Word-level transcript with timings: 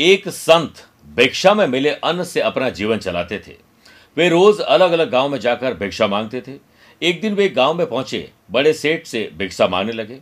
एक 0.00 0.28
संत 0.28 0.74
भिक्षा 1.16 1.52
में 1.54 1.66
मिले 1.66 1.90
अन्न 1.90 2.24
से 2.24 2.40
अपना 2.40 2.68
जीवन 2.68 2.98
चलाते 2.98 3.38
थे। 3.38 3.54
वे 4.16 4.28
रोज 4.28 4.60
अलग 4.60 4.92
अलग 4.92 5.10
गाँव 5.10 5.28
में 5.28 5.38
जाकर 5.40 5.74
भिक्षा 5.74 6.06
मांगते 6.06 6.40
थे। 6.40 6.52
एक 7.02 7.20
दिन 7.20 7.34
वे 7.34 7.48
गाँव 7.48 7.74
में 7.74 7.86
पहुँचे, 7.86 8.30
बड़े 8.50 8.72
सेठ 8.72 9.06
से 9.06 9.30
भिक्षा 9.38 9.68
मांगने 9.68 9.92
लगे। 9.92 10.18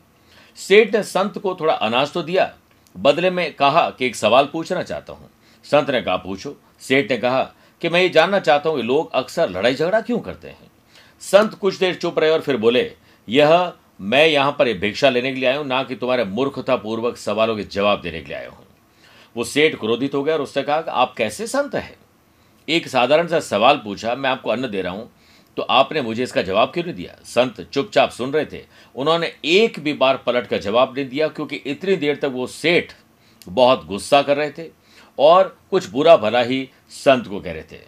सेठ 0.56 0.94
ने 0.94 1.02
संत 1.02 1.38
को 1.38 1.54
थोड़ा 1.54 1.74
अनाज 1.74 2.12
तो 2.12 2.22
दिया, 2.22 2.52
बदले 2.96 3.30
में 3.30 3.52
कहा 3.52 3.88
कि 3.90 4.06
एक 4.06 4.16
सवाल 4.16 4.48
पूछना 4.52 4.82
चाहता 4.82 5.12
हूँ। 5.12 5.30
संत 5.64 5.90
ने 5.90 6.02
कहा, 6.02 6.16
पूछो। 6.16 6.56
सेठ 6.80 7.10
ने 7.10 7.18
कहा 7.18 7.42
कि, 7.80 7.88
मैं 7.88 8.02
ये 8.02 8.08
जानना 8.08 8.38
चाहता 8.38 8.70
हूँ 8.70 8.76
कि 8.76 8.82
लोग 8.82 9.12
अक्सर 9.12 9.50
लड़ाई 9.50 9.74
झगड़ा 9.74 10.00
क्यों 10.00 10.18
करते 10.18 10.48
हैं? 10.48 10.70
संत 11.20 11.54
कुछ 11.54 11.78
देर 11.78 11.94
चुप 11.94 12.18
रहे 12.18 12.30
और 12.30 12.40
फिर 12.40 12.56
बोले, 12.56 12.92
यह 13.28 13.72
मैं 14.00 14.26
यहाँ 14.26 14.52
पर 14.52 14.78
भिक्षा 14.78 15.10
लेने 15.10 15.32
के 15.32 15.40
लिए 15.40 15.48
आया 15.48 15.58
हूँ, 15.58 15.66
ना 15.66 15.82
कि 15.82 15.94
तुम्हारे 15.94 16.24
मूर्खतापूर्वक 16.24 17.16
सवालों 17.16 17.56
के 17.56 17.64
जवाब 17.64 18.00
देने 18.00 18.20
के 18.20 18.28
लिए 18.28 18.36
आया 18.36 18.48
हूँ। 18.48 18.64
वो 19.38 19.44
सेठ 19.44 19.74
क्रोधित 19.74 20.14
हो 20.14 20.22
गया 20.22 20.34
और 20.34 20.42
उसने 20.42 20.62
कहा 20.62 20.76
आप 20.76 21.14
कैसे 21.14 21.46
संत 21.46 21.74
हैं? 21.74 21.96
एक 22.68 22.88
साधारण 22.88 23.26
सा 23.26 23.40
सवाल 23.40 23.76
पूछा, 23.76 24.14
मैं 24.14 24.30
आपको 24.30 24.50
अन्न 24.50 24.70
दे 24.70 24.82
रहा 24.82 24.92
हूँ। 24.92 25.10
तो 25.56 25.62
आपने 25.62 26.00
मुझे 26.02 26.22
इसका 26.22 26.42
जवाब 26.42 26.70
क्यों 26.70 26.84
नहीं 26.84 26.94
दिया? 26.94 27.14
संत 27.24 27.60
चुपचाप 27.72 28.10
सुन 28.10 28.32
रहे 28.32 28.44
थे। 28.44 28.62
उन्होंने 28.94 29.32
एक 29.44 29.78
भी 29.80 29.92
बार 29.92 30.16
पलट 30.16 30.46
कर 30.46 30.58
जवाब 30.58 30.94
नहीं 30.96 31.08
दिया, 31.08 31.28
क्योंकि 31.28 31.56
इतनी 31.56 31.96
देर 31.96 32.16
तक 32.16 32.30
वो 32.32 32.46
सेठ 32.46 32.92
बहुत 33.46 33.84
गुस्सा 33.86 34.22
कर 34.22 34.36
रहे 34.36 34.50
थे 34.50 34.68
और 35.18 35.56
कुछ 35.70 35.88
बुरा 35.90 36.16
भला 36.16 36.42
ही 36.42 36.68
संत 36.90 37.26
को 37.26 37.40
कह 37.40 37.52
रहे 37.52 37.62
थे। 37.62 37.80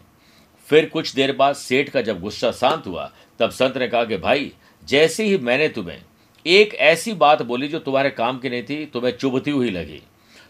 फिर 0.68 0.88
कुछ 0.88 1.14
देर 1.14 1.32
बाद 1.32 1.54
सेठ 1.54 1.88
का 1.88 2.02
जब 2.02 2.20
गुस्सा 2.20 2.50
शांत 2.52 2.86
हुआ, 2.86 3.10
तब 3.40 3.50
संत 3.50 3.78
ने 3.78 3.88
कहा 3.88 4.04
कि 4.04 4.16
भाई, 4.16 4.52
जैसे 4.88 5.24
ही 5.24 5.38
मैंने 5.38 5.68
तुम्हें 5.68 6.00
एक 6.46 6.74
ऐसी 6.74 7.12
बात 7.14 7.42
बोली 7.42 7.68
जो 7.68 7.78
तुम्हारे 7.78 8.10
काम 8.10 8.38
की 8.38 8.50
नहीं 8.50 8.62
थी, 8.62 8.84
तुम्हें 8.86 9.16
चुभती 9.16 9.50
हुई 9.50 9.70
लगी। 9.70 10.02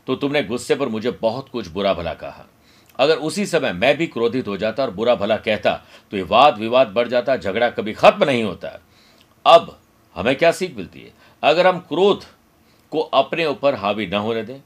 तो 0.06 0.14
तुमने 0.16 0.42
गुस्से 0.42 0.74
पर 0.74 0.88
मुझे 0.88 1.10
बहुत 1.12 1.48
कुछ 1.48 1.68
बुरा 1.68 1.92
भला 1.94 2.14
कहा। 2.14 2.46
अगर 2.98 3.16
उसी 3.18 3.46
समय 3.46 3.72
मैं 3.72 3.96
भी 3.96 4.06
क्रोधित 4.06 4.48
हो 4.48 4.56
जाता 4.56 4.82
और 4.82 4.90
बुरा 4.90 5.14
भला 5.14 5.36
कहता 5.38 5.72
तो 6.12 6.16
ये 6.16 6.22
वाद 6.24 6.58
विवाद 6.58 6.88
बढ़ 6.88 7.08
जाता, 7.08 7.36
झगड़ा 7.36 7.68
कभी 7.70 7.92
खत्म 7.92 8.24
नहीं 8.24 8.42
होता। 8.44 8.78
अब 9.46 9.76
हमें 10.16 10.34
क्या 10.36 10.50
सीख 10.52 10.76
मिलती 10.76 11.00
है? 11.00 11.12
अगर 11.42 11.66
हम 11.66 11.78
क्रोध 11.88 12.24
को 12.92 13.00
अपने 13.00 13.46
ऊपर 13.46 13.74
हावी 13.76 14.06
न 14.06 14.14
होने 14.16 14.42
दें, 14.42 14.60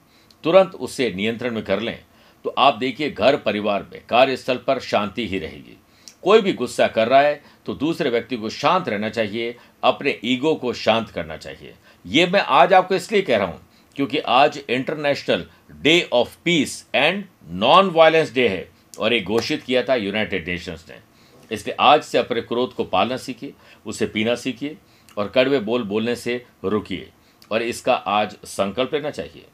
तुरंत 0.45 0.75
उससे 0.77 1.13
नियंत्रण 1.17 1.55
में 1.55 1.63
कर 1.65 1.81
लें 1.81 1.99
तो 2.45 2.55
आप 2.59 2.75
देखिए 2.77 3.11
घर 3.11 3.37
परिवार 3.39 3.87
में 3.93 4.01
कार्यस्थल 4.09 4.57
पर 4.57 4.79
शांति 4.81 5.27
ही 5.29 5.39
रहेगी। 5.39 5.77
कोई 6.25 6.41
भी 6.41 6.53
गुस्सा 6.53 6.87
कर 6.89 7.09
रहा 7.09 7.21
है 7.21 7.41
तो 7.67 7.75
दूसरे 7.75 8.11
व्यक्ति 8.11 8.37
को 8.37 8.49
शांत 8.51 8.89
रहना 8.89 9.09
चाहिए, 9.11 9.57
अपने 9.83 10.19
ईगो 10.25 10.55
को 10.55 10.73
शांत 10.75 11.11
करना 11.11 11.37
चाहिए। 11.37 11.75
ये 12.05 12.27
मैं 12.27 12.41
आज 12.41 12.73
आपको 12.73 12.95
इसलिए 12.95 13.23
कह 13.23 13.37
रहा 13.37 13.47
हूँ 13.47 13.61
क्योंकि 13.97 14.19
आज 14.19 14.59
international 14.71 15.45
day 15.83 16.01
of 16.13 16.37
peace 16.45 16.85
and 16.95 17.25
non 17.51 17.91
violence 17.91 18.33
day 18.35 18.49
है 18.49 18.69
और 18.99 19.13
ये 19.13 19.21
घोषित 19.21 19.63
किया 19.63 19.83
था 19.83 19.95
यूनाइटेड 19.95 20.49
नेशंस 20.49 20.85
ने। 20.91 20.99
इसलिए 21.51 21.77
आज 21.81 22.03
से 22.03 22.19
अपने 22.19 22.41
क्रोध 22.41 22.75
को 22.75 22.85
पालना 22.85 23.17
सीखिए 23.17 23.53
उसे 23.87 24.07
पीना 24.07 24.35
सीखिए 24.35 24.77
और 25.19 25.29
कड़वे 25.29 25.59
बोल 25.61 25.83
बोलने 25.83 26.17
से 26.17 26.45
रुकिए 26.65 27.11
और 27.53 27.63
इसका 27.63 27.95
आज 27.95 28.37
संकल्प 28.45 28.95
लेना 28.95 29.11
चाहिए। 29.11 29.47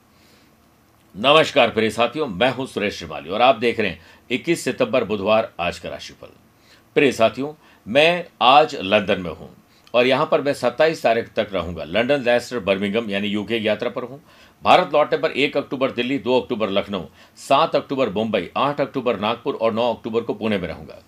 नमस्कार 1.15 1.71
प्रिय 1.71 1.91
साथियों, 1.91 2.27
मैं 2.27 2.51
हूँ 2.51 2.67
सुरेश 2.67 2.99
श्रीमाली 2.99 3.31
और 3.31 3.43
आप 3.43 3.57
देख 3.57 3.81
रहे 3.81 3.91
हैं 3.91 4.01
21 4.31 4.65
सितंबर 4.65 5.05
बुधवार 5.05 5.53
आज 5.61 5.79
का 5.79 5.89
राशिफल। 5.89 6.29
प्रिय 6.97 7.13
साथियों, 7.13 7.53
मैं 7.87 8.25
आज 8.43 8.77
लंदन 8.83 9.21
में 9.21 9.31
हूँ। 9.31 9.51
और 9.95 10.07
यहाँ 10.07 10.27
पर 10.27 10.41
मैं 10.41 10.53
27 10.55 11.03
तारीख 11.03 11.29
तक 11.37 11.49
रहूँगा। 11.53 11.85
लंदन, 11.85 12.23
लेस्टर, 12.23 12.59
बर्मिंगम 12.61 13.11
यानी 13.11 13.29
यूके 13.29 13.59
यात्रा 13.59 13.91
पर 13.91 14.03
हूँ। 14.03 14.21
भारत 14.65 14.93
लौटने 14.93 15.19
पर 15.19 15.31
एक 15.33 15.57
अक्टूबर 15.57 15.91
दिल्ली, 15.91 16.19
दो 16.19 16.41
अक्टूबर 16.41 16.71
लखनऊ, 16.71 17.05
सात 17.39 17.77
अक्टूबर 17.77 18.11
मुंबई, 18.11 18.51
आठ 18.57 18.81
अक्टूबर 18.81 19.19
नागपुर 19.21 19.55
और 19.55 19.73
नौ 19.73 19.93
अक्टूबर 19.95 20.21
को 20.21 20.35
पुणे 20.35 20.59
में 20.59 20.69
रहूँगा। 20.69 20.99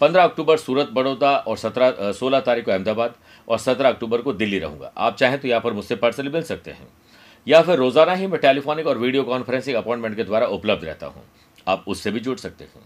15 0.00 0.24
अक्टूबर 0.24 0.56
सूरत, 0.56 0.88
बड़ौदा 0.88 1.36
और 1.36 1.56
17 1.56 2.12
सोलह 2.12 2.40
तारीख 2.40 2.64
को 2.64 2.70
अहमदाबाद 2.70 3.14
और 3.48 3.58
17 3.58 3.88
अक्टूबर 3.88 4.22
को 4.22 4.32
दिल्ली 4.32 4.58
रहूँगा। 4.58 4.92
आप 4.96 5.16
चाहें 5.16 5.38
तो 5.40 5.48
यहाँ 5.48 5.60
पर 5.60 5.72
मुझसे 5.72 5.96
पर्सनली 5.96 6.30
मिल 6.30 6.42
सकते 6.42 6.70
हैं। 6.70 6.88
या 7.46 7.60
फिर 7.62 7.76
रोज़ाना 7.76 8.14
ही 8.14 8.26
मैं 8.26 8.40
टेलीफोनिक 8.40 8.86
और 8.86 8.98
वीडियो 8.98 9.22
कॉन्फ्रेंसिंग 9.22 9.76
अपॉइंटमेंट 9.76 10.16
के 10.16 10.24
द्वारा 10.24 10.46
उपलब्ध 10.48 10.84
रहता 10.84 11.06
हूँ। 11.06 11.22
आप 11.66 11.84
उससे 11.88 12.10
भी 12.10 12.20
जुड़ 12.20 12.36
सकते 12.38 12.64
हैं। 12.64 12.82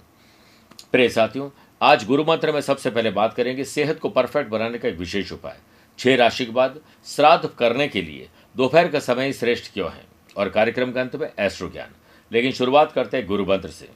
प्रे 0.93 1.09
साथियों 1.09 1.49
आज 1.83 2.05
गुरु 2.05 2.25
मंत्र 2.25 2.53
में 2.53 2.61
सबसे 2.61 2.91
पहले 2.91 3.11
बात 3.11 3.35
करेंगे 3.35 3.65
सेहत 3.65 3.99
को 3.99 4.09
परफेक्ट 4.09 4.51
बनाने 4.51 4.79
का 4.79 4.89
एक 4.89 4.97
विशेष 4.97 5.33
उपाय। 5.33 5.59
छह 5.99 6.17
राशि 6.17 6.47
के 6.47 6.53
बाद 6.53 6.81
श्राद्ध 7.07 7.49
करने 7.49 7.89
के 7.89 8.03
लिए 8.03 8.29
दोपहर 8.57 8.89
का 8.89 9.01
समय 9.01 9.33
श्रेष्ठ 9.33 9.73
क्यों 9.73 9.91
है? 9.91 10.05
और 10.37 10.49
कार्यक्रम 10.49 10.93
के 10.93 11.01
अंत 11.01 11.17
में 11.17 11.31
एस्ट्रो 11.39 11.69
ज्ञान 11.69 11.89
लेकिन 12.33 12.53
शुरुआत 12.53 12.93
करते 12.93 13.17
हैं 13.17 13.27
गुरु 13.27 13.45
मंत्र 13.45 13.69
से। 13.69 13.89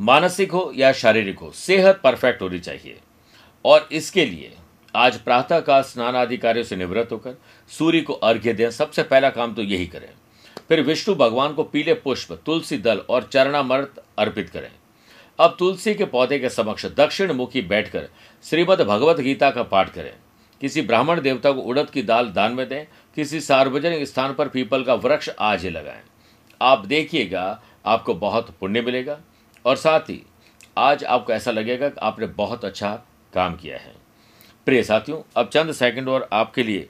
मानसिक 0.00 0.52
हो 0.52 0.72
या 0.76 0.92
शारीरिक 0.92 1.38
हो, 1.38 1.50
सेहत 1.50 2.00
परफेक्ट 2.04 2.42
होनी 2.42 2.58
चाहिए। 2.58 2.98
और 3.64 3.88
इसके 3.92 4.26
लिए 4.26 4.56
आज 4.94 5.20
प्रातः 5.20 5.60
का 5.60 5.82
स्नान 5.82 6.16
आदि 6.16 6.36
कार्यों 6.36 6.64
से 6.64 6.76
निवृत्त 6.76 7.12
होकर 7.12 7.34
सूर्य 7.68 8.00
को 8.00 8.12
अर्घ्य 8.12 8.52
दें। 8.52 8.70
सबसे 8.70 9.02
पहला 9.02 9.30
काम 9.30 9.54
तो 9.54 9.62
यही 9.62 9.86
करें। 9.86 10.08
फिर 10.68 10.80
विष्णु 10.80 11.14
भगवान 11.14 11.52
को 11.52 11.62
पीले 11.62 11.94
पुष्प, 11.94 12.32
तुलसी 12.46 12.78
दल 12.78 12.98
और 12.98 13.28
चरणामृत 13.32 14.04
अर्पित 14.18 14.50
करें। 14.50 14.72
अब 15.38 15.56
तुलसी 15.58 15.94
के 15.94 16.04
पौधे 16.04 16.38
के 16.38 16.48
समक्ष 16.48 16.86
दक्षिण 16.86 17.32
मुखी 17.32 17.62
बैठकर 17.62 18.08
श्रीमद 18.44 18.80
भगवत 18.80 19.20
गीता 19.20 19.50
का 19.50 19.62
पाठ 19.62 19.92
करें। 19.92 20.12
किसी 20.60 20.82
ब्राह्मण 20.82 21.20
देवता 21.20 21.52
को 21.52 21.60
उड़द 21.60 21.90
की 21.90 22.02
दाल 22.02 22.28
दान 22.28 22.52
में 22.52 22.68
दें, 22.68 22.86
किसी 23.14 23.40
सार्वजनिक 23.40 24.06
स्थान 24.06 24.34
पर 24.34 24.48
पीपल 24.48 24.84
का 24.84 24.94
वृक्ष 24.94 25.30
आज 25.38 25.64
ही 25.64 25.70
लगाएँ। 25.70 26.02
आप 26.62 26.86
देखिएगा, 26.86 27.62
आपको 27.86 28.14
बहुत 28.14 28.50
पुण्य 28.60 28.80
मिलेगा, 28.80 29.20
और 29.64 29.76
साथ 29.76 30.00
ही 30.00 30.22
आज 30.78 31.04
आपको 31.04 31.32
ऐसा 31.32 31.50
लगेगा 31.50 31.88
कि 31.88 32.00
आपने 32.02 32.26
बहुत 32.26 32.64
अच्छा 32.64 32.94
काम 33.34 33.56
किया 33.56 33.78
है। 33.78 33.94
प्रिय 34.66 34.82
साथियों, 34.82 35.22
अब 35.36 35.48
चंद 35.48 35.72
सेकंड 35.72 36.08
और 36.08 36.28
आपके 36.32 36.62
लिए 36.62 36.88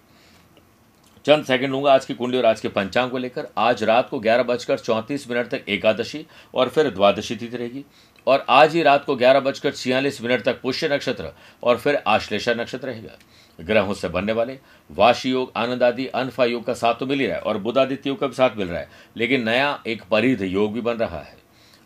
चंद 1.27 1.45
सेकंड 1.45 1.71
लूँगा 1.71 1.93
आज 1.95 2.05
की 2.05 2.15
कुंडली 2.15 2.39
और 2.39 2.47
आज 2.47 2.61
के 2.61 2.69
पंचांग 2.69 3.11
को 3.11 3.19
लेकर। 3.19 3.47
आज 3.59 3.83
रात 3.85 4.09
को 4.09 4.19
ग्यारह 4.21 4.43
बजकर 4.43 4.79
चौंतीस 4.79 5.31
मिनट 5.31 5.49
तक 5.49 5.65
एकादशी 5.69 6.27
और 6.55 6.69
फिर 6.69 6.91
द्वादशी 6.91 7.37
तिथि 7.37 7.57
रहेगी। 7.57 7.85
और 8.27 8.45
आज 8.49 8.75
ही 8.75 8.83
रात 8.83 9.05
को 9.05 9.17
ग्यारह 9.17 9.41
बजकर 9.41 9.73
छियालीस 9.73 10.21
मिनट 10.23 10.45
तक 10.45 10.61
पुष्य 10.61 10.89
नक्षत्र 10.89 11.33
और 11.63 11.77
फिर 11.77 12.03
आश्लेषा 12.07 12.55
नक्षत्र 12.55 12.87
रहेगा। 12.87 13.19
ग्रहों 13.59 13.95
से 13.95 14.09
बनने 14.09 14.33
वाले 14.33 14.59
वाश 14.91 15.25
योग 15.27 15.53
आनंद 15.57 15.83
आदि 15.83 16.07
अनफा 16.07 16.45
योग 16.45 16.65
का 16.65 16.75
साथ 16.75 16.95
तो 16.95 17.07
मिल 17.07 17.21
ही 17.21 17.27
रहा 17.27 17.37
है 17.37 17.43
और 17.43 17.59
बुधादित्य 17.59 18.11
योग 18.11 18.19
का 18.21 18.27
भी 18.27 18.35
साथ 18.35 18.57
मिल 18.57 18.69
रहा 18.69 18.81
है, 18.81 18.89
लेकिन 19.17 19.45
नया 19.45 19.79
एक 19.87 20.03
परिध 20.11 20.43
योग 20.43 20.73
भी 20.73 20.81
बन 20.81 20.95
रहा 20.95 21.19
है। 21.19 21.37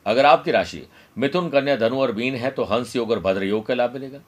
अगर 0.06 0.26
आपकी 0.26 0.50
राशि 0.50 0.82
मिथुन, 1.18 1.48
कन्या, 1.48 1.76
धनु 1.76 2.00
और 2.00 2.12
मीन 2.12 2.34
है 2.34 2.50
तो 2.50 2.64
हंस 2.64 2.96
योग 2.96 3.10
और 3.10 3.20
भद्र 3.20 3.44
योग 3.44 3.66
का 3.66 3.74
लाभ 3.74 3.94
मिलेगा। 3.94 4.20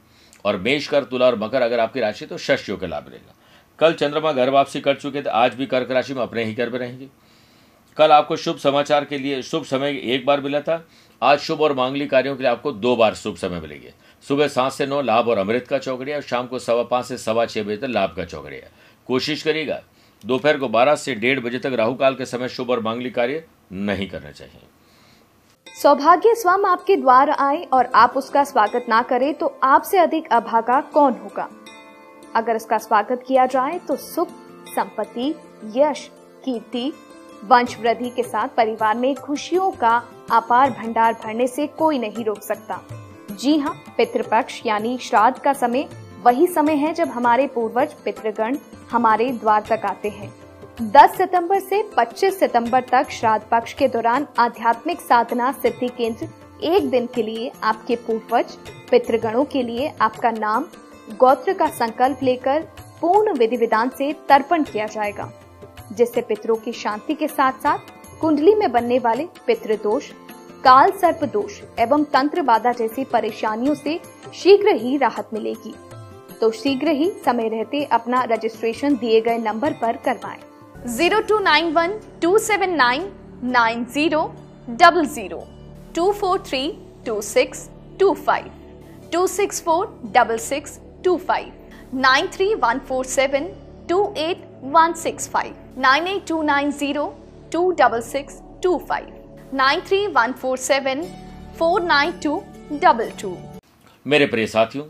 और 0.45 0.57
मेष 0.57 0.87
कर 0.87 1.05
तुला 1.05 1.27
और 1.27 1.39
मकर 1.39 1.63
अगर 1.63 1.81
आपकी 1.81 2.01
राशि 2.01 2.27
तो 2.27 2.39
शश 2.39 2.69
योग 2.69 2.81
का 2.81 2.87
लाभ 2.87 3.05
मिलेगा। 3.05 3.35
कल 3.79 3.93
चंद्रमा 3.93 4.33
घर 4.33 4.49
वापसी 4.49 4.81
कर 4.81 4.95
चुके 4.95 5.23
थे, 5.23 5.29
आज 5.29 5.55
भी 5.55 5.67
कर्क 5.67 5.91
राशि 5.91 6.15
में 6.15 6.23
अपने 6.23 6.45
ही 6.45 6.55
घर 6.55 6.71
में 6.71 6.79
रहेंगे। 6.79 7.09
कल 7.97 8.13
आपको 8.13 8.37
शुभ 8.37 8.57
समाचार 8.57 9.05
के 9.05 9.19
लिए, 9.19 9.43
शुभ 9.43 9.65
समय 9.65 10.01
एक 10.05 10.27
बार 10.27 10.41
मिला 10.41 10.61
था। 10.61 10.85
आज 11.23 11.39
शुभ 11.39 11.61
और 11.61 11.73
मांगलिक 11.75 12.11
कार्यों 12.11 12.35
के 12.37 12.43
लिए 12.43 12.51
आपको 12.51 12.71
दो 12.73 12.95
बार 12.97 13.15
शुभ 13.15 13.35
समय 13.37 13.61
मिलेंगे। 13.61 13.93
सुबह 14.25 14.49
सात 14.49 14.73
से 14.73 14.87
नौ, 14.87 15.01
लाभ 15.03 15.29
और 15.29 15.39
अमृत 15.39 15.67
का 15.69 15.79
चौकड़िया 15.79 16.17
और 16.17 16.23
शाम 16.23 16.47
को 16.47 16.59
सवा 16.59 16.83
पाँच 16.83 17.07
से 17.07 17.19
सवा 17.19 17.45
छः 17.47 17.63
बजे 17.63 17.77
तक 17.77 17.89
लाभ 17.89 18.15
का 18.17 18.25
चौकड़िया 18.25 18.69
कोशिश 19.09 19.43
करिएगा, 19.43 19.81
दोपहर 20.25 20.59
को 20.59 20.69
बारह 20.69 20.95
से 20.95 21.15
डेढ़ 21.15 21.41
बजे 21.41 21.59
तक 21.59 21.73
राहु 21.73 21.95
काल 21.95 22.15
के 22.15 22.27
समय 22.27 22.49
शुभ 22.49 22.71
और 22.71 22.81
मांगलिक 22.81 23.15
कार्य 23.15 23.45
नहीं 23.73 24.09
करना 24.11 24.31
चाहिए। 24.31 24.61
सौभाग्य 25.67 26.35
स्वयं 26.35 26.65
आपके 26.67 26.97
द्वार 26.97 27.31
आए 27.31 27.63
और 27.65 27.91
आप 27.95 28.17
उसका 28.17 28.45
स्वागत 28.45 28.87
ना 28.89 29.03
करें 29.03 29.33
तो 29.35 29.55
आपसे 29.63 29.99
अधिक 29.99 30.33
अभागा 30.33 30.81
कौन 30.95 31.13
होगा? 31.15 31.49
अगर 32.37 32.57
इसका 32.57 32.79
स्वागत 32.79 33.25
किया 33.29 33.47
जाए 33.47 33.79
तो 33.79 33.97
सुख, 33.97 34.29
संपत्ति, 34.69 35.35
यश, 35.77 36.11
कीर्ति 36.45 36.93
वंश 37.45 37.77
वृद्धि 37.81 38.11
के 38.11 38.23
साथ 38.23 38.49
परिवार 38.49 38.97
में 38.97 39.15
खुशियों 39.15 39.71
का 39.71 39.97
अपार 40.31 40.71
भंडार 40.71 41.13
भरने 41.25 41.47
से 41.47 41.67
कोई 41.79 41.99
नहीं 41.99 42.25
रोक 42.25 42.43
सकता। 42.43 42.81
जी 43.33 43.57
हाँ 43.59 43.75
पितृपक्ष 43.97 44.61
यानी 44.67 44.97
श्राद्ध 44.99 45.39
का 45.39 45.53
समय 45.53 45.89
वही 46.25 46.47
समय 46.47 46.75
है 46.75 46.93
जब 46.95 47.09
हमारे 47.09 47.47
पूर्वज 47.47 47.93
पितृगण 48.05 48.57
हमारे 48.91 49.31
द्वार 49.33 49.65
तक 49.69 49.85
आते 49.85 50.09
हैं। 50.09 50.33
10 50.93 51.17
सितंबर 51.17 51.61
से 51.61 51.83
25 51.99 52.39
सितंबर 52.39 52.85
तक 52.91 53.11
श्राद्ध 53.11 53.45
पक्ष 53.51 53.73
के 53.73 53.89
दौरान 53.89 54.27
आध्यात्मिक 54.39 55.01
साधना 55.01 55.51
सिद्धि 55.53 55.89
केंद्र 55.89 56.29
एक 56.65 56.91
दिन 56.91 57.07
के 57.07 57.23
लिए 57.23 57.51
आपके 57.63 57.97
पूर्वज 57.97 58.57
पितृगणों 58.91 59.45
के 59.45 59.63
लिए 59.63 59.93
आपका 60.01 60.31
नाम, 60.31 60.67
गोत्र 61.11 61.53
का 61.53 61.67
संकल्प 61.69 62.23
लेकर 62.23 62.63
पूर्ण 63.01 63.33
विधि 63.33 63.57
विधान 63.57 63.89
से 63.89 64.13
तर्पण 64.29 64.63
किया 64.63 64.87
जाएगा। 64.87 65.31
जिससे 65.93 66.21
पितरों 66.21 66.57
की 66.57 66.73
शांति 66.73 67.15
के 67.15 67.29
साथ 67.29 67.63
साथ 67.63 67.93
कुंडली 68.21 68.55
में 68.55 68.71
बनने 68.73 68.99
वाले 68.99 69.27
पितृदोष 69.47 70.11
काल 70.65 70.91
सर्प 71.01 71.25
दोष 71.33 71.61
एवं 71.81 72.05
तंत्र 72.13 72.43
बाधा 72.43 72.73
जैसी 72.73 73.05
परेशानियों 73.13 73.75
से 73.75 73.99
शीघ्र 74.35 74.75
ही 74.77 74.97
राहत 74.97 75.29
मिलेगी 75.35 75.75
तो 76.41 76.51
शीघ्र 76.53 76.91
ही 76.91 77.11
समय 77.25 77.49
रहते 77.49 77.83
अपना 77.93 78.23
रजिस्ट्रेशन 78.31 78.97
दिए 78.97 79.21
गए 79.21 79.39
नंबर 79.39 79.73
पर 79.73 79.97
करवाएँ। 80.05 80.41
Zero 80.89 81.21
two 81.21 81.39
nine 81.39 81.73
one, 81.73 81.99
two 82.23 82.37
seven 82.39 82.71
nine 82.75 83.11
nine 83.45 83.85
zero 83.85 84.23
double 84.71 85.07
zero, 85.07 85.43
two 85.97 86.11
four 86.13 86.43
three, 86.47 86.67
two 87.07 87.21
six, 87.21 87.69
two 88.01 88.13
five, 88.17 88.51
two 89.13 89.27
six 89.27 89.63
four, 89.63 89.87
double 90.15 90.39
six, 90.39 90.79
two 91.05 91.17
five, 91.19 91.53
nine 91.95 92.29
three 92.33 92.55
one 92.55 92.79
four 92.89 93.05
seven, 93.07 93.51
two 93.89 94.03
eight 94.19 94.45
one 94.65 94.93
six 94.97 95.29
five 95.29 95.55
nine 95.81 96.07
eight 96.09 96.27
two 96.29 96.41
nine 96.43 96.71
zero 96.71 97.05
two 97.53 97.71
double 97.73 98.01
six 98.03 98.41
two 98.63 98.77
five. 98.89 99.51
Nine 99.55 99.81
three 99.81 100.07
one 100.07 100.33
four 100.33 100.57
seven 100.59 101.03
four 101.59 101.83
nine 101.83 102.13
two 102.25 102.33
double 102.73 103.11
two. 103.21 103.37
मेरे 104.07 104.27
प्रिय 104.27 104.47
साथियों, 104.47 104.85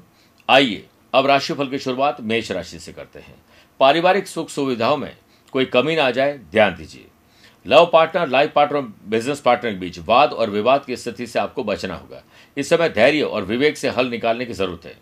आइए 0.48 0.84
अब 1.14 1.26
राशिफल 1.26 1.68
की 1.68 1.78
शुरुआत 1.78 2.20
मेष 2.22 2.50
राशि 2.52 2.78
से 2.78 2.92
करते 2.92 3.18
हैं। 3.18 3.34
पारिवारिक 3.80 4.26
सुख 4.26 4.48
सुविधाओं 4.48 4.96
में 4.96 5.12
कोई 5.52 5.64
कमी 5.66 5.96
ना 5.96 6.06
आ 6.06 6.10
जाए, 6.10 6.36
ध्यान 6.52 6.74
दीजिए। 6.76 7.06
Love 7.66 7.88
partner, 7.92 8.28
life 8.28 8.52
partner 8.54 8.92
business 9.08 9.40
partner 9.40 9.72
के 9.72 9.78
बीच 9.78 9.98
वाद 10.00 10.32
और 10.32 10.50
विवाद 10.50 10.84
की 10.84 10.96
स्थिति 10.96 11.26
से 11.26 11.38
आपको 11.38 11.64
बचना 11.64 11.94
होगा। 11.94 12.22
इस 12.56 12.70
समय 12.70 12.88
धैर्य 12.90 13.22
और 13.22 13.44
विवेक 13.44 13.76
से 13.76 13.88
हल 13.90 14.10
निकालने 14.10 14.46
की 14.46 14.52
ज़रूरत 14.54 14.86
है। 14.86 14.96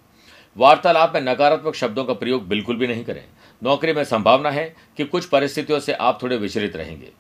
वार्तालाप 0.57 1.15
में 1.15 1.21
नकारात्मक 1.23 1.75
शब्दों 1.75 2.05
का 2.05 2.13
प्रयोग 2.15 2.47
बिल्कुल 2.49 2.77
भी 2.77 2.87
नहीं 2.87 3.05
करें। 3.05 3.25
नौकरी 3.63 3.93
में 3.93 4.05
संभावना 4.05 4.51
है 4.51 4.75
कि 4.97 5.05
कुछ 5.05 5.25
परिस्थितियों 5.25 5.81
से 5.81 5.93
आप 5.93 6.23
थोड़े 6.23 6.37
विचलित 6.37 6.77
रहेंगे। 6.77 7.13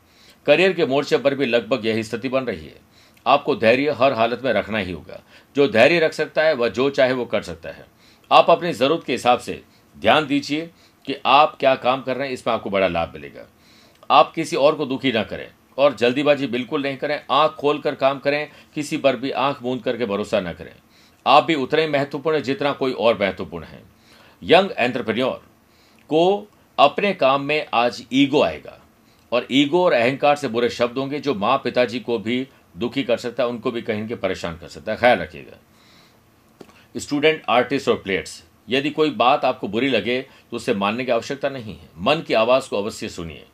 करियर 0.46 0.72
के 0.72 0.86
मोर्चे 0.86 1.18
पर 1.18 1.34
भी 1.34 1.46
लगभग 1.46 1.86
यही 1.86 2.02
स्थिति 2.02 2.28
बन 2.28 2.44
रही 2.44 2.66
है। 2.66 2.76
आपको 3.26 3.56
धैर्य 3.56 3.90
हर 3.90 4.12
हालत 4.12 4.42
में 4.44 4.52
रखना 4.52 4.78
ही 4.78 4.92
होगा। 4.92 5.22
जो 5.56 5.68
धैर्य 5.68 5.98
रख 5.98 6.12
सकता 6.12 6.42
है, 6.42 6.54
वह 6.54 6.68
जो 6.68 6.90
चाहे 6.90 7.12
वो 7.12 7.24
कर 7.24 7.42
सकता 7.42 7.68
है। 7.68 7.86
आप 8.32 8.50
अपनी 8.50 8.72
ज़रूरत 8.72 9.04
के 9.04 9.12
हिसाब 9.12 9.38
से 9.38 9.62
ध्यान 9.98 10.26
दीजिए 10.26 10.70
कि 11.06 11.16
आप 11.26 11.56
क्या 11.60 11.74
काम 11.74 12.02
कर 12.02 12.16
रहे 12.16 12.26
हैं, 12.26 12.34
इसमें 12.34 12.54
आपको 12.54 12.70
बड़ा 12.70 12.88
लाभ 12.88 13.12
मिलेगा। 13.14 13.46
आप 14.10 14.32
किसी 14.32 14.56
और 14.56 14.74
को 14.74 14.86
दुखी 14.86 15.12
ना 15.12 15.22
करें 15.22 15.50
और 15.78 15.94
जल्दीबाजी 15.94 16.46
बिल्कुल 16.46 16.82
नहीं 16.82 16.96
करें। 16.96 17.20
आँख 17.30 17.52
खोल 17.52 17.78
कर 17.78 17.94
काम 17.94 18.18
करें, 18.18 18.50
किसी 18.74 18.96
पर 18.96 19.16
भी 19.16 19.30
आँख 19.30 19.62
मूंद 19.62 19.82
करके 19.82 20.06
भरोसा 20.06 20.40
न 20.40 20.52
करें। 20.52 20.72
आप 21.26 21.44
भी 21.44 21.54
उतने 21.54 21.86
महत्वपूर्ण 21.86 22.40
जितना 22.40 22.72
कोई 22.72 22.92
और 22.92 23.18
महत्वपूर्ण 23.20 23.64
है। 23.64 23.82
यंग 24.42 24.70
एंटरप्रेन्योर 24.78 25.47
को 26.08 26.48
अपने 26.78 27.12
काम 27.14 27.42
में 27.42 27.66
आज 27.74 28.04
ईगो 28.12 28.42
आएगा। 28.42 28.78
और 29.32 29.46
ईगो 29.50 29.84
और 29.84 29.92
अहंकार 29.92 30.36
से 30.36 30.48
बुरे 30.48 30.68
शब्द 30.68 30.98
होंगे 30.98 31.18
जो 31.20 31.34
माँ 31.34 31.56
पिताजी 31.58 32.00
को 32.00 32.18
भी 32.18 32.46
दुखी 32.76 33.02
कर 33.02 33.16
सकता 33.16 33.42
है, 33.42 33.48
उनको 33.48 33.70
भी 33.70 33.82
कहीं 33.82 34.06
के 34.08 34.14
परेशान 34.14 34.56
कर 34.56 34.68
सकता 34.68 34.92
है। 34.92 34.98
ख्याल 34.98 35.18
रखिएगा। 35.18 35.56
स्टूडेंट, 36.96 37.42
आर्टिस्ट 37.48 37.88
और 37.88 37.96
प्लेयर्स, 37.96 38.42
यदि 38.68 38.90
कोई 38.90 39.10
बात 39.10 39.44
आपको 39.44 39.68
बुरी 39.68 39.88
लगे 39.88 40.20
तो 40.22 40.56
उसे 40.56 40.74
मानने 40.74 41.04
की 41.04 41.12
आवश्यकता 41.12 41.48
नहीं 41.48 41.74
है। 41.74 41.88
मन 41.98 42.22
की 42.26 42.34
आवाज़ 42.34 42.68
को 42.68 42.78
अवश्य 42.78 43.08
सुनिए। 43.08 43.46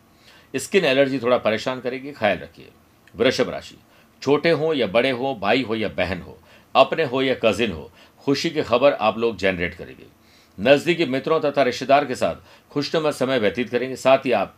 स्किन 0.54 0.84
एलर्जी 0.84 1.18
थोड़ा 1.18 1.38
परेशान 1.38 1.80
करेगी, 1.80 2.12
ख्याल 2.12 2.38
रखिए। 2.38 2.68
वृषभ 3.14 3.48
राशि, 3.48 3.76
छोटे 4.22 4.50
हो 4.50 4.72
या 4.74 4.86
बड़े 4.86 5.10
हो, 5.10 5.34
भाई 5.34 5.62
हो 5.62 5.74
या 5.74 5.88
बहन 5.88 6.20
हो, 6.20 6.38
अपने 6.74 7.04
हो 7.04 7.22
या 7.22 7.34
कजिन 7.44 7.72
हो, 7.72 7.90
खुशी 8.24 8.50
की 8.50 8.62
खबर 8.62 8.92
आप 8.92 9.18
लोग 9.18 9.36
जनरेट 9.36 9.74
करेंगे। 9.74 10.06
नज़दीकी 10.58 11.06
मित्रों 11.06 11.40
तथा 11.40 11.62
रिश्तेदार 11.62 12.04
के 12.04 12.14
साथ 12.14 12.34
खुशनुमा 12.72 13.10
समय 13.12 13.38
व्यतीत 13.38 13.70
करेंगे। 13.70 13.96
साथ 13.96 14.26
ही 14.26 14.32
आप 14.32 14.54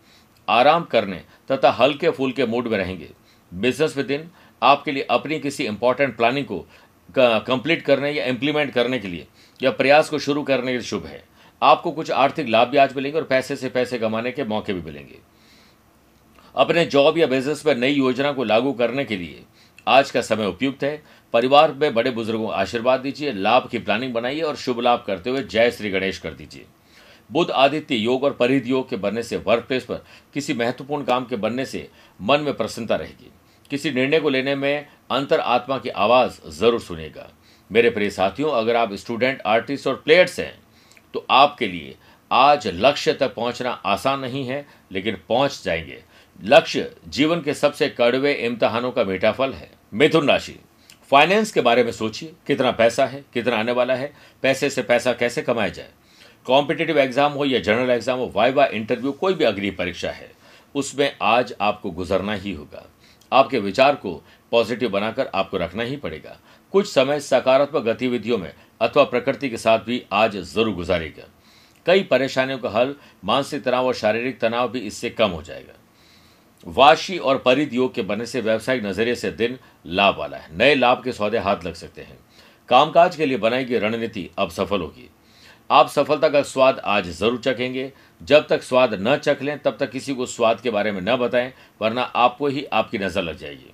आराम 0.48 0.82
करने 0.84 1.22
तथा 1.50 1.70
हल्के 1.72 2.10
फुल्के 2.10 2.46
मूड 2.46 2.68
में 2.68 2.76
रहेंगे। 2.78 3.08
बिज़नेस 3.52 3.96
में 3.96 4.06
दिन 4.06 4.28
आपके 4.62 4.92
लिए 4.92 5.06
अपनी 5.10 5.38
किसी 5.40 5.64
इंपॉर्टेंट 5.64 6.16
प्लानिंग 6.16 6.46
को 6.46 6.66
कंप्लीट 7.18 7.82
करने 7.82 8.10
या 8.10 8.24
इम्प्लीमेंट 8.24 8.72
करने 8.72 8.98
के 8.98 9.08
लिए 9.08 9.26
या 9.60 9.70
प्रयास 9.72 10.08
को 10.08 10.18
शुरू 10.18 10.42
करने 10.42 10.66
के 10.66 10.72
लिए 10.72 10.82
शुभ 10.82 11.06
है। 11.06 11.22
आपको 11.62 11.90
कुछ 11.92 12.10
आर्थिक 12.10 12.48
लाभ 12.48 12.68
भी 12.68 12.76
आज 12.76 12.94
मिलेंगे 12.96 13.18
और 13.18 13.24
पैसे 13.24 13.56
से 13.56 13.68
पैसे 13.68 13.98
कमाने 13.98 14.32
के 14.32 14.44
मौके 14.44 14.72
भी 14.72 14.80
मिलेंगे। 14.82 15.18
अपने 16.54 16.84
जॉब 16.86 17.18
या 17.18 17.26
बिज़नेस 17.26 17.62
पर 17.62 17.76
नई 17.76 17.92
योजना 17.92 18.32
को 18.32 18.44
लागू 18.44 18.72
करने 18.72 19.04
के 19.04 19.16
लिए 19.16 19.42
आज 19.86 20.10
का 20.10 20.20
समय 20.22 20.46
उपयुक्त 20.46 20.84
है। 20.84 21.02
परिवार 21.34 21.72
में 21.72 21.94
बड़े 21.94 22.10
बुज़ुर्गों 22.10 22.46
को 22.46 22.52
आशीर्वाद 22.52 23.00
दीजिए, 23.00 23.32
लाभ 23.32 23.68
की 23.68 23.78
प्लानिंग 23.78 24.12
बनाइए 24.14 24.40
और 24.40 24.56
शुभ 24.56 24.80
लाभ 24.80 25.04
करते 25.06 25.30
हुए 25.30 25.42
जय 25.42 25.70
श्री 25.70 25.90
गणेश 25.90 26.18
कर 26.18 26.32
दीजिए। 26.32 26.64
बुद्ध 27.30 27.50
आदित्य 27.50 27.94
योग 27.94 28.24
और 28.24 28.32
परिध 28.32 28.66
योग 28.66 28.88
के 28.90 28.96
बनने 28.96 29.22
से 29.22 29.36
वर्क 29.36 29.64
प्लेस 29.64 29.84
पर 29.84 30.04
किसी 30.34 30.54
महत्वपूर्ण 30.54 31.04
काम 31.04 31.24
के 31.24 31.36
बनने 31.36 31.64
से 31.64 31.88
मन 32.20 32.40
में 32.40 32.52
प्रसन्नता 32.54 32.96
रहेगी। 32.96 33.30
किसी 33.70 33.90
निर्णय 33.90 34.20
को 34.20 34.28
लेने 34.28 34.54
में 34.54 34.86
अंतर 35.10 35.40
आत्मा 35.40 35.78
की 35.78 35.88
आवाज़ 35.88 36.38
ज़रूर 36.50 36.80
सुनेगा। 36.80 37.28
मेरे 37.70 37.90
प्रिय 37.90 38.10
साथियों, 38.10 38.50
अगर 38.50 38.76
आप 38.76 38.92
स्टूडेंट 38.94 39.40
आर्टिस्ट 39.46 39.86
और 39.86 39.94
प्लेयर्स 39.96 40.38
हैं 40.40 40.54
तो 41.14 41.24
आपके 41.30 41.66
लिए 41.66 41.96
आज 42.30 42.66
लक्ष्य 42.66 43.12
तक 43.12 43.34
पहुँचना 43.34 43.70
आसान 43.86 44.20
नहीं 44.20 44.44
है, 44.44 44.66
लेकिन 44.92 45.16
पहुँच 45.28 45.60
जाएँगे। 45.64 46.02
लक्ष्य 46.42 46.90
जीवन 47.08 47.40
के 47.40 47.54
सबसे 47.54 47.88
कड़वे 47.90 48.32
इम्तहानों 48.34 48.90
का 48.92 49.04
मीठा 49.04 49.32
फल 49.32 49.52
है। 49.52 49.70
मिथुन 49.94 50.28
राशि। 50.28 50.58
फाइनेंस 51.10 51.52
के 51.52 51.60
बारे 51.60 51.84
में 51.84 51.90
सोचिए, 51.92 52.32
कितना 52.46 52.70
पैसा 52.70 53.04
है, 53.06 53.24
कितना 53.34 53.56
आने 53.56 53.72
वाला 53.72 53.94
है, 53.94 54.12
पैसे 54.42 54.70
से 54.70 54.82
पैसा 54.82 55.12
कैसे 55.12 55.42
कमाया 55.42 55.68
जाए। 55.68 55.90
कॉम्पिटेटिव 56.46 56.98
एग्ज़ाम 56.98 57.32
हो 57.32 57.44
या 57.44 57.60
जनरल 57.60 57.90
एग्ज़ाम 57.90 58.18
हो 58.18 58.30
वाइवा 58.34 58.66
इंटरव्यू 58.66 59.12
कोई 59.12 59.34
भी 59.34 59.44
अग्नि 59.44 59.70
परीक्षा 59.70 60.10
है, 60.10 60.30
उसमें 60.74 61.16
आज 61.22 61.54
आपको 61.60 61.90
गुजरना 61.90 62.34
ही 62.34 62.52
होगा। 62.52 62.84
आपके 63.32 63.58
विचार 63.58 63.94
को 63.94 64.12
पॉजिटिव 64.52 64.90
बनाकर 64.90 65.30
आपको 65.34 65.58
रखना 65.58 65.82
ही 65.82 65.96
पड़ेगा। 65.96 66.36
कुछ 66.72 66.92
समय 66.92 67.20
सकारात्मक 67.20 67.84
गतिविधियों 67.84 68.38
में 68.38 68.52
अथवा 68.80 69.04
प्रकृति 69.04 69.48
के 69.48 69.56
साथ 69.56 69.78
भी 69.78 70.02
आज 70.12 70.36
ज़रूर 70.36 70.74
गुजारेगा। 70.74 71.28
कई 71.86 72.02
परेशानियों 72.02 72.58
का 72.58 72.70
हल, 72.70 72.94
मानसिक 73.24 73.62
तनाव 73.64 73.86
और 73.86 73.94
शारीरिक 73.94 74.40
तनाव 74.40 74.68
भी 74.68 74.80
इससे 74.80 75.10
कम 75.10 75.30
हो 75.30 75.42
जाएगा। 75.42 75.75
वाशी 76.66 77.16
और 77.18 77.38
परिध 77.38 77.74
योग 77.74 77.94
के 77.94 78.02
बनने 78.02 78.26
से 78.26 78.40
व्यावसायिक 78.40 78.84
नज़रिए 78.84 79.14
से 79.14 79.30
दिन 79.30 79.58
लाभ 79.86 80.16
वाला 80.18 80.36
है। 80.36 80.56
नए 80.58 80.74
लाभ 80.74 81.02
के 81.04 81.12
सौदे 81.12 81.38
हाथ 81.38 81.64
लग 81.64 81.74
सकते 81.74 82.02
हैं। 82.02 82.18
कामकाज 82.68 83.16
के 83.16 83.26
लिए 83.26 83.38
बनाई 83.38 83.64
गई 83.64 83.78
रणनीति 83.78 84.28
अब 84.38 84.50
सफल 84.50 84.80
होगी। 84.80 85.08
आप 85.70 85.88
सफलता 85.88 86.28
का 86.28 86.42
स्वाद 86.42 86.78
आज 86.78 87.08
ज़रूर 87.08 87.38
चखेंगे। 87.38 87.90
जब 88.20 88.46
तक 88.46 88.62
स्वाद 88.62 88.94
न 89.00 89.16
चख 89.16 89.42
लें, 89.42 89.58
तब 89.58 89.76
तक 89.80 89.90
किसी 89.90 90.14
को 90.14 90.26
स्वाद 90.26 90.60
के 90.60 90.70
बारे 90.70 90.92
में 90.92 91.00
न 91.00 91.16
बताएँ, 91.16 91.52
वरना 91.80 92.02
आपको 92.02 92.46
ही 92.46 92.64
आपकी 92.64 92.98
नज़र 92.98 93.22
लग 93.22 93.38
जाएगी। 93.38 93.72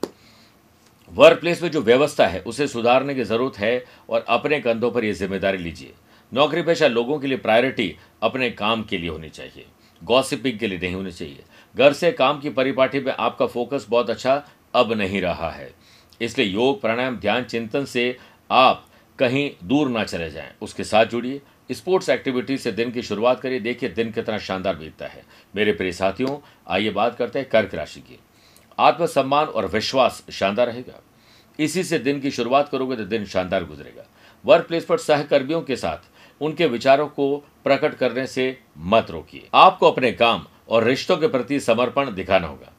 वर्क 1.12 1.40
प्लेस 1.40 1.62
में 1.62 1.70
जो 1.70 1.80
व्यवस्था 1.82 2.26
है, 2.26 2.40
उसे 2.40 2.66
सुधारने 2.66 3.14
की 3.14 3.24
ज़रूरत 3.24 3.58
है 3.58 3.84
और 4.10 4.24
अपने 4.28 4.60
कंधों 4.60 4.90
पर 4.90 5.04
यह 5.04 5.12
ज़िम्मेदारी 5.12 5.58
लीजिए। 5.58 5.92
नौकरी 6.32 6.62
पेशा 6.62 6.86
लोगों 6.86 7.18
के 7.18 7.26
लिए 7.26 7.38
प्रायोरिटी 7.38 7.94
अपने 8.22 8.50
काम 8.50 8.82
के 8.82 8.98
लिए 8.98 9.10
होनी 9.10 9.28
चाहिए। 9.28 9.64
गॉसिपिंग 10.02 10.58
के 10.58 10.66
लिए 10.66 10.78
नहीं 10.78 10.94
होनी 10.94 11.10
चाहिए। 11.12 11.42
घर 11.78 11.92
से 11.92 12.12
काम 12.12 12.40
की 12.40 12.50
परिपाटी 12.50 13.00
में 13.00 13.12
आपका 13.12 13.46
फोकस 13.46 13.86
बहुत 13.90 14.10
अच्छा 14.10 14.42
अब 14.74 14.92
नहीं 14.92 15.20
रहा 15.20 15.50
है। 15.50 15.72
इसलिए 16.20 16.46
योग, 16.46 16.80
प्राणायाम, 16.80 17.16
ध्यान, 17.16 17.44
चिंतन 17.44 17.84
से 17.84 18.16
आप 18.50 18.86
कहीं 19.18 19.50
दूर 19.64 19.88
ना 19.88 20.04
चले 20.04 20.30
जाएँ। 20.30 20.52
उसके 20.62 20.84
साथ 20.84 21.06
जुड़िए 21.06 21.40
स्पोर्ट्स 21.72 22.08
एक्टिविटी 22.08 22.58
से 22.58 22.72
दिन 22.72 22.90
की 22.90 23.02
शुरुआत 23.02 23.40
करिए। 23.40 23.60
देखिए 23.60 23.88
दिन 23.88 24.10
कितना 24.12 24.38
शानदार 24.38 24.76
बीतता 24.76 25.06
है। 25.06 25.24
मेरे 25.56 25.72
प्रिय 25.72 25.92
साथियों, 25.92 26.36
आइए 26.68 26.90
बात 26.90 27.16
करते 27.16 27.38
हैं 27.38 27.48
कर्क 27.48 27.74
राशि 27.74 28.00
की। 28.00 28.18
आत्मसम्मान 28.78 29.46
और 29.46 29.66
विश्वास 29.66 30.22
शानदार 30.30 30.66
रहेगा। 30.66 31.00
इसी 31.58 31.82
से 31.84 31.98
दिन 31.98 32.20
की 32.20 32.30
शुरुआत 32.30 32.68
करोगे 32.68 32.96
तो 32.96 33.04
दिन 33.04 33.24
शानदार 33.24 33.64
गुजरेगा। 33.64 34.04
वर्क 34.44 34.66
प्लेस 34.66 34.84
पर 34.84 34.98
सहकर्मियों 34.98 35.60
के 35.62 35.76
साथ 35.76 36.10
उनके 36.40 36.66
विचारों 36.66 37.06
को 37.06 37.36
प्रकट 37.64 37.94
करने 37.94 38.26
से 38.26 38.58
मत 38.78 39.10
रोकिए। 39.10 39.48
आपको 39.54 39.90
अपने 39.90 40.12
काम 40.12 40.46
और 40.72 40.84
रिश्तों 40.84 41.16
के 41.16 41.28
प्रति 41.28 41.60
समर्पण 41.60 42.14
दिखाना 42.14 42.46
होगा। 42.46 42.72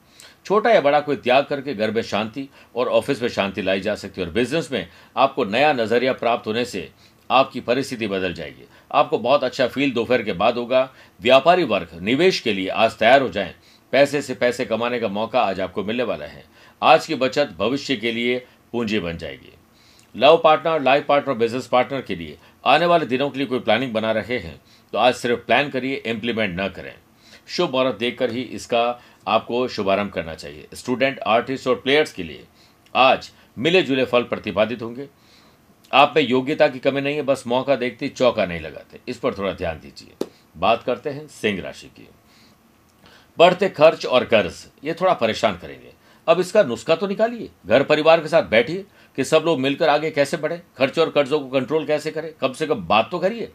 छोटा 0.45 0.69
या 0.69 0.81
बड़ा 0.81 0.99
कोई 0.99 1.15
त्याग 1.15 1.45
करके 1.45 1.73
घर 1.73 1.91
में 1.91 2.01
शांति 2.01 2.47
और 2.75 2.87
ऑफ़िस 2.89 3.21
में 3.21 3.29
शांति 3.29 3.61
लाई 3.61 3.81
जा 3.81 3.95
सकती 3.95 4.21
है 4.21 4.27
और 4.27 4.33
बिज़नेस 4.33 4.71
में 4.71 4.87
आपको 5.17 5.45
नया 5.45 5.71
नज़रिया 5.73 6.13
प्राप्त 6.13 6.47
होने 6.47 6.65
से 6.65 6.89
आपकी 7.29 7.59
परिस्थिति 7.61 8.07
बदल 8.07 8.33
जाएगी। 8.33 8.67
आपको 8.91 9.17
बहुत 9.19 9.43
अच्छा 9.43 9.67
फील 9.67 9.91
दोपहर 9.91 10.23
के 10.23 10.33
बाद 10.33 10.57
होगा। 10.57 10.89
व्यापारी 11.21 11.63
वर्ग, 11.63 11.97
निवेश 12.01 12.39
के 12.39 12.53
लिए 12.53 12.67
आज 12.69 12.97
तैयार 12.97 13.21
हो 13.21 13.29
जाएँ। 13.29 13.53
पैसे 13.93 14.21
से 14.21 14.33
पैसे 14.33 14.65
कमाने 14.65 14.99
का 14.99 15.07
मौका 15.07 15.41
आज 15.41 15.59
आपको 15.61 15.83
मिलने 15.83 16.03
वाला 16.03 16.25
है। 16.25 16.43
आज 16.81 17.05
की 17.05 17.15
बचत 17.15 17.55
भविष्य 17.59 17.95
के 17.95 18.11
लिए 18.11 18.37
पूंजी 18.73 18.99
बन 18.99 19.17
जाएगी। 19.17 19.53
Love 20.15 20.39
partner, 20.43 20.81
life 20.81 21.05
partner, 21.05 21.33
business 21.33 21.67
partner 21.67 22.01
के 22.01 22.15
लिए 22.15 22.37
आने 22.65 22.85
वाले 22.85 23.05
दिनों 23.05 23.29
के 23.29 23.39
लिए 23.39 23.47
कोई 23.47 23.59
प्लानिंग 23.59 23.93
बना 23.93 24.11
रहे 24.11 24.37
हैं 24.39 24.59
तो 24.93 24.97
आज 24.97 25.13
सिर्फ़ 25.15 25.39
प्लान 25.39 25.69
करिए 25.69 25.95
इम्प्लीमेंट 26.05 26.59
न 26.59 26.67
करें। 26.67 26.93
शुभ 27.47 27.71
मुहूर्त 27.71 27.97
देखकर 27.97 28.31
ही 28.31 28.41
इसका 28.41 28.83
आपको 29.27 29.67
शुभारंभ 29.67 30.11
करना 30.11 30.35
चाहिए। 30.35 30.67
स्टूडेंट 30.73 31.19
आर्टिस्ट 31.19 31.67
और 31.67 31.75
प्लेयर्स 31.75 32.13
के 32.13 32.23
लिए 32.23 32.43
आज 32.95 33.31
मिले 33.57 33.81
जुले 33.81 34.05
फल 34.05 34.23
प्रतिपादित 34.23 34.81
होंगे। 34.81 35.07
आप 35.91 36.13
में 36.15 36.23
योग्यता 36.23 36.67
की 36.67 36.79
कमी 36.79 37.01
नहीं 37.01 37.15
है, 37.15 37.21
बस 37.21 37.43
मौका 37.47 37.75
देखते, 37.75 38.07
चौका 38.09 38.45
नहीं 38.45 38.59
लगाते। 38.59 38.99
इस 39.07 39.17
पर 39.17 39.33
थोड़ा 39.33 39.51
ध्यान 39.53 39.79
दीजिए। 39.79 40.27
बात 40.57 40.83
करते 40.83 41.09
हैं 41.09 41.27
सिंह 41.27 41.61
राशि 41.61 41.87
की। 41.87 42.07
बढ़ते 43.37 43.69
खर्च 43.69 44.05
और 44.05 44.25
कर्ज, 44.25 44.65
ये 44.83 44.93
थोड़ा 44.93 45.13
परेशान 45.13 45.57
करेंगे। 45.57 45.93
अब 46.27 46.39
इसका 46.39 46.63
नुस्खा 46.63 46.95
तो 46.95 47.07
निकालिए। 47.07 47.49
घर 47.65 47.83
परिवार 47.83 48.21
के 48.21 48.27
साथ 48.27 48.43
बैठिए 48.43 48.85
कि 49.17 49.23
सब 49.23 49.43
लोग 49.45 49.59
मिलकर 49.59 49.89
आगे 49.89 50.11
कैसे 50.11 50.37
बढ़े। 50.37 50.61
खर्च 50.77 50.99
और 50.99 51.09
कर्जों 51.09 51.39
को 51.39 51.47
कंट्रोल 51.49 51.85
कैसे 51.85 52.11
करें। 52.11 52.31
कम 52.33 52.53
से 52.53 52.67
कम 52.67 52.85
बात 52.87 53.09
तो 53.11 53.19
करिए। 53.19 53.51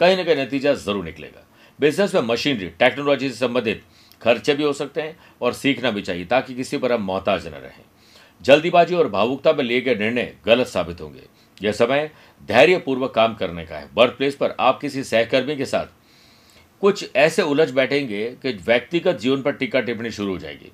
कहीं 0.00 0.16
ना 0.16 0.24
कहीं 0.24 0.36
नतीजा 0.36 0.72
ज़रूर 0.74 1.04
निकलेगा। 1.04 1.44
बिज़नेस 1.78 2.14
में 2.14 2.22
मशीनरी, 2.22 2.66
टेक्नोलॉजी 2.68 3.28
से 3.28 3.36
संबंधित 3.36 3.82
खर्चे 4.22 4.54
भी 4.54 4.62
हो 4.62 4.72
सकते 4.72 5.02
हैं 5.02 5.16
और 5.42 5.52
सीखना 5.52 5.90
भी 5.90 6.02
चाहिए 6.02 6.24
ताकि 6.24 6.54
किसी 6.54 6.78
पर 6.78 6.92
हम 6.92 7.02
मोहताज 7.02 7.46
न 7.46 7.50
रहें। 7.52 7.84
जल्दीबाजी 8.40 8.94
और 8.94 9.08
भावुकता 9.08 9.52
में 9.52 9.64
लिए 9.64 9.80
गए 9.80 9.94
निर्णय 9.94 10.34
गलत 10.46 10.66
साबित 10.66 11.00
होंगे। 11.00 11.22
यह 11.60 11.72
समय 11.72 12.10
धैर्यपूर्वक 12.48 13.14
काम 13.14 13.34
करने 13.34 13.64
का 13.66 13.76
है। 13.76 13.88
वर्क 13.94 14.14
प्लेस 14.18 14.34
पर 14.34 14.54
आप 14.60 14.80
किसी 14.80 15.04
सहकर्मी 15.04 15.56
के 15.56 15.64
साथ 15.64 15.86
कुछ 16.82 17.16
ऐसे 17.16 17.42
उलझ 17.42 17.70
बैठेंगे 17.70 18.24
कि 18.42 18.52
व्यक्तिगत 18.66 19.18
जीवन 19.18 19.42
पर 19.42 19.52
टीका 19.52 19.80
टिप्पणी 19.80 20.10
शुरू 20.10 20.32
हो 20.32 20.38
जाएगी। 20.38 20.72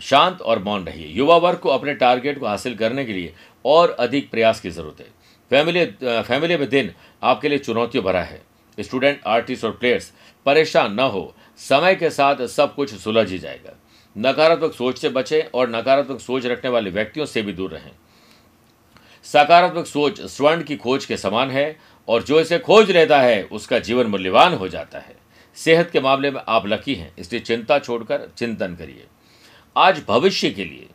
शांत 0.00 0.40
और 0.40 0.62
मौन 0.62 0.84
रहिए। 0.84 1.06
युवा 1.08 1.36
वर्ग 1.36 1.58
को 1.58 1.68
अपने 1.68 1.94
टारगेट 1.94 2.38
को 2.38 2.46
हासिल 2.46 2.74
करने 2.74 3.04
के 3.04 3.12
लिए 3.12 3.34
और 3.64 3.90
अधिक 3.90 4.30
प्रयास 4.30 4.60
की 4.60 4.70
ज़रूरत 4.70 5.00
है। 5.00 5.06
फैमिली 5.50 5.84
फैमिली 6.22 6.56
में 6.56 6.68
दिन 6.68 6.92
आपके 7.22 7.48
लिए 7.48 7.58
चुनौतियों 7.58 8.04
भरा 8.04 8.22
है। 8.22 8.40
स्टूडेंट, 8.82 9.20
आर्टिस्ट 9.26 9.64
और 9.64 9.70
प्लेयर्स 9.70 10.12
परेशान 10.46 10.92
न 10.92 11.00
हो। 11.00 11.34
समय 11.58 11.94
के 11.94 12.10
साथ 12.10 12.46
सब 12.46 12.74
कुछ 12.74 12.94
सुलझ 12.94 13.30
ही 13.30 13.38
जाएगा। 13.38 13.76
नकारात्मक 14.16 14.74
सोच 14.74 14.98
से 14.98 15.08
बचें 15.08 15.42
और 15.54 15.68
नकारात्मक 15.70 16.20
सोच 16.20 16.46
रखने 16.46 16.70
वाले 16.70 16.90
व्यक्तियों 16.90 17.26
से 17.26 17.42
भी 17.42 17.52
दूर 17.52 17.70
रहें। 17.70 17.90
सकारात्मक 19.24 19.86
सोच 19.86 20.20
स्वर्ण 20.20 20.62
की 20.62 20.76
खोज 20.76 21.04
के 21.04 21.16
समान 21.16 21.50
है 21.50 21.78
और 22.08 22.22
जो 22.22 22.40
इसे 22.40 22.58
खोज 22.58 22.90
लेता 22.90 23.20
है, 23.20 23.42
उसका 23.42 23.78
जीवन 23.78 24.06
मूल्यवान 24.06 24.54
हो 24.54 24.68
जाता 24.68 24.98
है। 24.98 25.16
सेहत 25.54 25.90
के 25.90 26.00
मामले 26.00 26.30
में 26.30 26.40
आप 26.48 26.66
लकी 26.66 26.94
हैं, 26.94 27.12
इसलिए 27.18 27.40
चिंता 27.40 27.78
छोड़कर 27.78 28.28
चिंतन 28.38 28.74
करिए। 28.74 29.06
आज 29.76 30.02
भविष्य 30.08 30.50
के 30.50 30.64
लिए, 30.64 30.88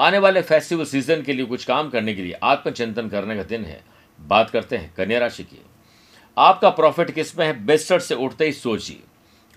आने 0.00 0.18
वाले 0.18 0.42
फेस्टिवल 0.42 0.84
सीज़न 0.84 1.22
के 1.22 1.32
लिए 1.32 1.44
कुछ 1.44 1.64
काम 1.64 1.90
करने 1.90 2.14
के 2.14 2.22
लिए 2.22 2.32
आत्मचिंतन 2.32 3.08
करने 3.08 3.36
का 3.36 3.42
दिन 3.42 3.64
है। 3.64 3.80
बात 4.20 4.50
करते 4.50 4.76
हैं 4.76 4.92
कन्या 4.96 5.18
राशि 5.18 5.44
की। 5.44 5.60
आपका 6.36 6.70
प्रॉफिट 6.70 7.10
किसमें 7.10 7.46
है? 7.46 7.66
बेस्टर 7.66 8.00
से 8.00 8.14
उठते 8.14 8.46
ही 8.46 8.52
सोचिए। 8.52 9.02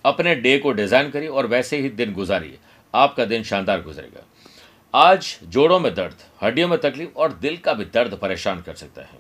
अपने 0.06 0.36
डे 0.36 0.58
को 0.58 0.72
डिज़ाइन 0.72 1.10
करिए 1.10 1.28
और 1.28 1.48
वैसे 1.48 1.78
ही 1.78 1.90
दिन 1.90 2.14
गुजारिए। 2.14 2.58
आपका 2.94 3.26
दिन 3.26 3.44
शानदार 3.44 3.82
गुजरेगा। 3.82 4.26
आज 4.94 5.38
जोड़ों 5.44 5.80
में 5.80 5.94
दर्द, 5.96 6.16
हड्डियों 6.44 6.68
में 6.68 6.78
तकलीफ़ 6.80 7.18
और 7.18 7.34
दिल 7.34 7.58
का 7.58 7.74
भी 7.74 7.86
दर्द 7.86 8.14
परेशान 8.14 8.62
कर 8.62 8.74
सकता 8.74 9.02
है। 9.02 9.18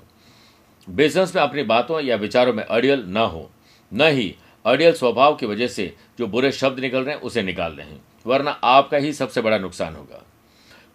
बिज़नेस 0.87 1.35
में 1.35 1.41
अपनी 1.43 1.63
बातों 1.63 1.99
या 2.01 2.15
विचारों 2.15 2.53
में 2.53 2.63
अड़ियल 2.63 3.03
न 3.07 3.17
हो। 3.17 3.49
न 3.91 4.07
ही 4.07 4.35
अड़ियल 4.65 4.93
स्वभाव 4.93 5.35
की 5.35 5.45
वजह 5.45 5.67
से 5.67 5.93
जो 6.19 6.27
बुरे 6.27 6.51
शब्द 6.51 6.79
निकल 6.79 7.03
रहे 7.03 7.15
हैं, 7.15 7.21
उसे 7.21 7.43
निकाल 7.43 7.71
रहे 7.71 7.87
हैं, 7.87 8.01
वरना 8.25 8.51
आपका 8.51 8.97
ही 8.97 9.13
सबसे 9.13 9.41
बड़ा 9.41 9.57
नुकसान 9.57 9.95
होगा। 9.95 10.23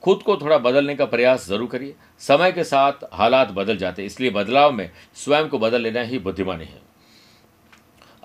खुद 0.04 0.22
को 0.22 0.36
थोड़ा 0.36 0.56
बदलने 0.58 0.94
का 0.94 1.04
प्रयास 1.04 1.46
ज़रूर 1.48 1.68
करिए। 1.68 1.94
समय 2.20 2.52
के 2.52 2.64
साथ 2.64 3.04
हालात 3.12 3.50
बदल 3.50 3.76
जाते 3.76 4.02
हैं, 4.02 4.06
इसलिए 4.06 4.30
बदलाव 4.30 4.72
में 4.72 4.90
स्वयं 5.14 5.48
को 5.48 5.58
बदल 5.58 5.82
लेना 5.82 6.00
ही 6.00 6.18
बुद्धिमानी 6.18 6.64
है। 6.64 6.82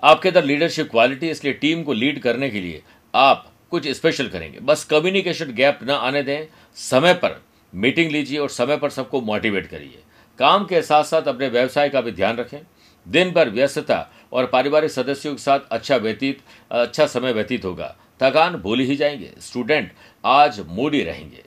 आपके 0.02 0.28
अंदर 0.28 0.44
लीडरशिप 0.44 0.90
क्वालिटी 0.90 1.30
इसलिए 1.30 1.52
टीम 1.52 1.82
को 1.82 1.92
लीड 1.92 2.20
करने 2.22 2.50
के 2.50 2.60
लिए 2.60 2.82
आप 3.14 3.46
कुछ 3.70 3.88
स्पेशल 3.88 4.28
करेंगे। 4.28 4.60
बस 4.60 4.84
कम्युनिकेशन 4.84 5.52
गैप 5.52 5.78
न 5.82 5.90
आने 5.90 6.22
दें, 6.22 6.46
समय 6.76 7.14
पर 7.14 7.40
मीटिंग 7.72 8.10
लीजिए 8.10 8.38
और 8.38 8.48
समय 8.48 8.76
पर 8.76 8.90
सबको 8.90 9.20
मोटिवेट 9.20 9.66
करिए। 9.66 10.02
काम 10.38 10.64
के 10.64 10.82
साथ 10.82 11.04
साथ 11.04 11.22
अपने 11.22 11.48
व्यवसाय 11.48 11.88
का 11.88 12.00
भी 12.00 12.12
ध्यान 12.12 12.36
रखें। 12.36 12.58
दिन 13.06 13.30
भर 13.30 13.50
व्यस्तता 13.50 14.06
और 14.32 14.46
पारिवारिक 14.46 14.90
सदस्यों 14.90 15.34
के 15.34 15.42
साथ 15.42 15.60
अच्छा 15.70 15.96
व्यतीत 15.96 16.40
अच्छा 16.70 17.06
समय 17.06 17.32
व्यतीत 17.32 17.64
होगा। 17.64 17.94
थकान 18.22 18.56
भूल 18.56 18.80
ही 18.80 18.96
जाएँगे। 18.96 19.32
स्टूडेंट 19.38 19.92
आज 20.24 20.60
मूडी 20.68 21.02
रहेंगे। 21.02 21.42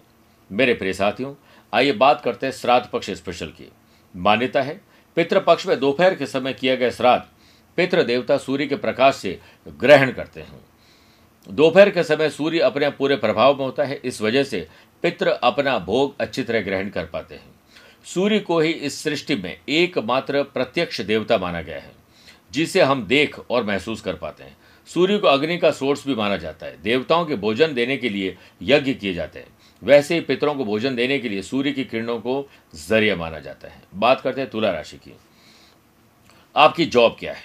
मेरे 0.52 0.74
प्रिय 0.74 0.94
साथियों, 0.94 1.34
आइए 1.74 1.92
बात 1.92 2.22
करते 2.22 2.46
हैं 2.46 2.54
श्राद्ध 2.54 2.88
पक्ष 2.90 3.10
स्पेशल 3.10 3.48
की। 3.48 3.72
मान्यता 4.16 4.62
है, 4.62 4.80
पितृपक्ष 5.18 5.66
में 5.68 5.80
दोपहर 5.80 6.16
के 6.16 6.26
समय 6.26 6.54
किया 6.54 6.76
गया 6.76 6.90
श्राद्ध 6.90 7.24
पितृ 7.78 8.04
देवता 8.04 8.38
सूर्य 8.38 8.66
के 8.66 8.76
प्रकाश 8.76 9.16
से 9.16 9.40
ग्रहण 9.68 10.12
करते 10.12 10.42
हैं। 10.42 10.60
दोपहर 11.50 11.90
के 11.90 12.04
समय 12.04 12.30
सूर्य 12.30 12.60
अपने 12.60 12.90
पूरे 12.90 13.16
प्रभाव 13.16 13.58
में 13.58 13.66
होता 13.66 13.84
है, 13.84 14.00
इस 14.06 14.22
वजह 14.22 14.44
से 14.44 14.68
पितृ 15.04 15.30
अपना 15.30 15.78
भोग 15.80 16.16
अच्छी 16.20 16.44
तरह 16.44 16.62
ग्रहण 16.62 16.90
कर 16.90 17.06
पाते 17.06 17.36
हैं। 17.36 17.52
सूर्य 18.06 18.40
को 18.40 18.60
ही 18.60 18.72
इस 18.72 19.02
सृष्टि 19.04 19.36
में 19.36 19.58
एकमात्र 19.70 20.44
प्रत्यक्ष 20.44 21.02
देवता 21.02 21.38
माना 21.38 21.62
गया 21.62 21.80
है, 21.80 21.92
जिसे 22.52 22.82
हम 22.82 23.06
देख 23.06 23.40
और 23.40 23.64
महसूस 23.64 24.02
कर 24.02 24.14
पाते 24.14 24.44
हैं। 24.44 24.58
सूर्य 24.88 25.18
को 25.18 25.28
अग्नि 25.28 25.58
का 25.58 25.72
सोर्स 25.72 26.06
भी 26.08 26.16
माना 26.16 26.38
जाता 26.38 26.66
है, 26.66 26.82
देवताओं 26.82 27.26
के 27.26 27.36
भोजन 27.36 27.74
देने 27.74 27.98
के 27.98 28.10
लिए 28.10 28.38
यज्ञ 28.62 28.94
किए 28.94 29.14
जाते 29.14 29.40
हैं। 29.40 29.48
वैसे 29.84 30.16
ही 30.16 30.22
पितरों 30.22 30.56
को 30.56 30.66
भोजन 30.66 30.96
देने 30.96 31.20
के 31.20 31.30
लिए 31.30 31.42
सूर्य 31.42 31.72
की 31.72 31.84
किरणों 31.84 32.20
को 32.20 32.50
ज़रिया 32.76 33.16
माना 33.16 33.40
जाता 33.40 33.68
है। 33.68 33.82
बात 33.96 34.22
करते 34.22 34.42
हैं 34.42 34.50
तुला 34.50 34.72
राशि 34.72 34.98
की। 34.98 35.18
आपकी 36.56 36.86
जॉब 36.86 37.16
क्या 37.20 37.34
है? 37.34 37.44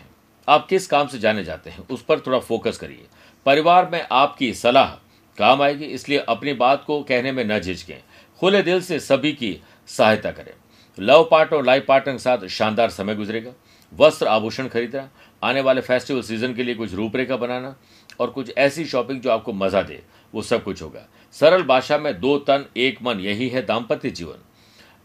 आप 0.48 0.66
किस 0.66 0.86
काम 0.86 1.06
से 1.06 1.18
जाने 1.18 1.44
जाते 1.44 1.70
हैं? 1.70 1.88
उस 1.88 2.02
पर 2.02 2.20
थोड़ा 2.20 2.38
फोकस 2.38 2.78
करिए। 2.78 3.06
परिवार 3.46 3.90
में 3.90 4.06
आपकी 4.12 4.54
सलाह 4.54 4.90
काम 5.38 5.62
आएगी, 5.62 5.84
इसलिए 5.84 6.18
अपनी 6.18 6.52
बात 6.52 6.84
को 6.84 7.02
कहने 7.02 7.32
में 7.32 7.44
न 7.44 7.58
झिझकें। 7.60 8.02
खुले 8.40 8.62
दिल 8.62 8.80
से 8.82 9.00
सभी 9.00 9.32
की 9.32 9.60
सहायता 9.86 10.30
करें। 10.30 10.52
लव 10.98 11.28
पार्ट 11.30 11.52
और 11.52 11.64
लाइफ 11.64 11.84
पार्टनर 11.88 12.14
के 12.14 12.18
साथ 12.18 12.46
शानदार 12.46 12.90
समय 12.90 13.14
गुजरेगा। 13.14 13.52
वस्त्र 13.92 14.26
आभूषण 14.26 14.68
खरीदना, 14.68 15.10
आने 15.42 15.60
वाले 15.60 15.80
फेस्टिवल 15.80 16.22
सीज़न 16.22 16.54
के 16.54 16.62
लिए 16.62 16.74
कुछ 16.74 16.94
रूपरेखा 16.94 17.36
बनाना 17.36 17.76
और 18.20 18.30
कुछ 18.30 18.52
ऐसी 18.58 18.84
शॉपिंग 18.84 19.20
जो 19.20 19.30
आपको 19.30 19.52
मज़ा 19.52 19.82
दे, 19.82 20.02
वो 20.34 20.42
सब 20.42 20.64
कुछ 20.64 20.82
होगा। 20.82 21.08
सरल 21.34 21.62
भाषा 21.62 21.98
में 21.98 22.20
दो 22.20 22.36
तन, 22.38 22.64
एक 22.76 22.98
मन, 23.02 23.20
यही 23.20 23.48
है 23.48 23.64
दाम्पत्य 23.66 24.10
जीवन। 24.10 24.44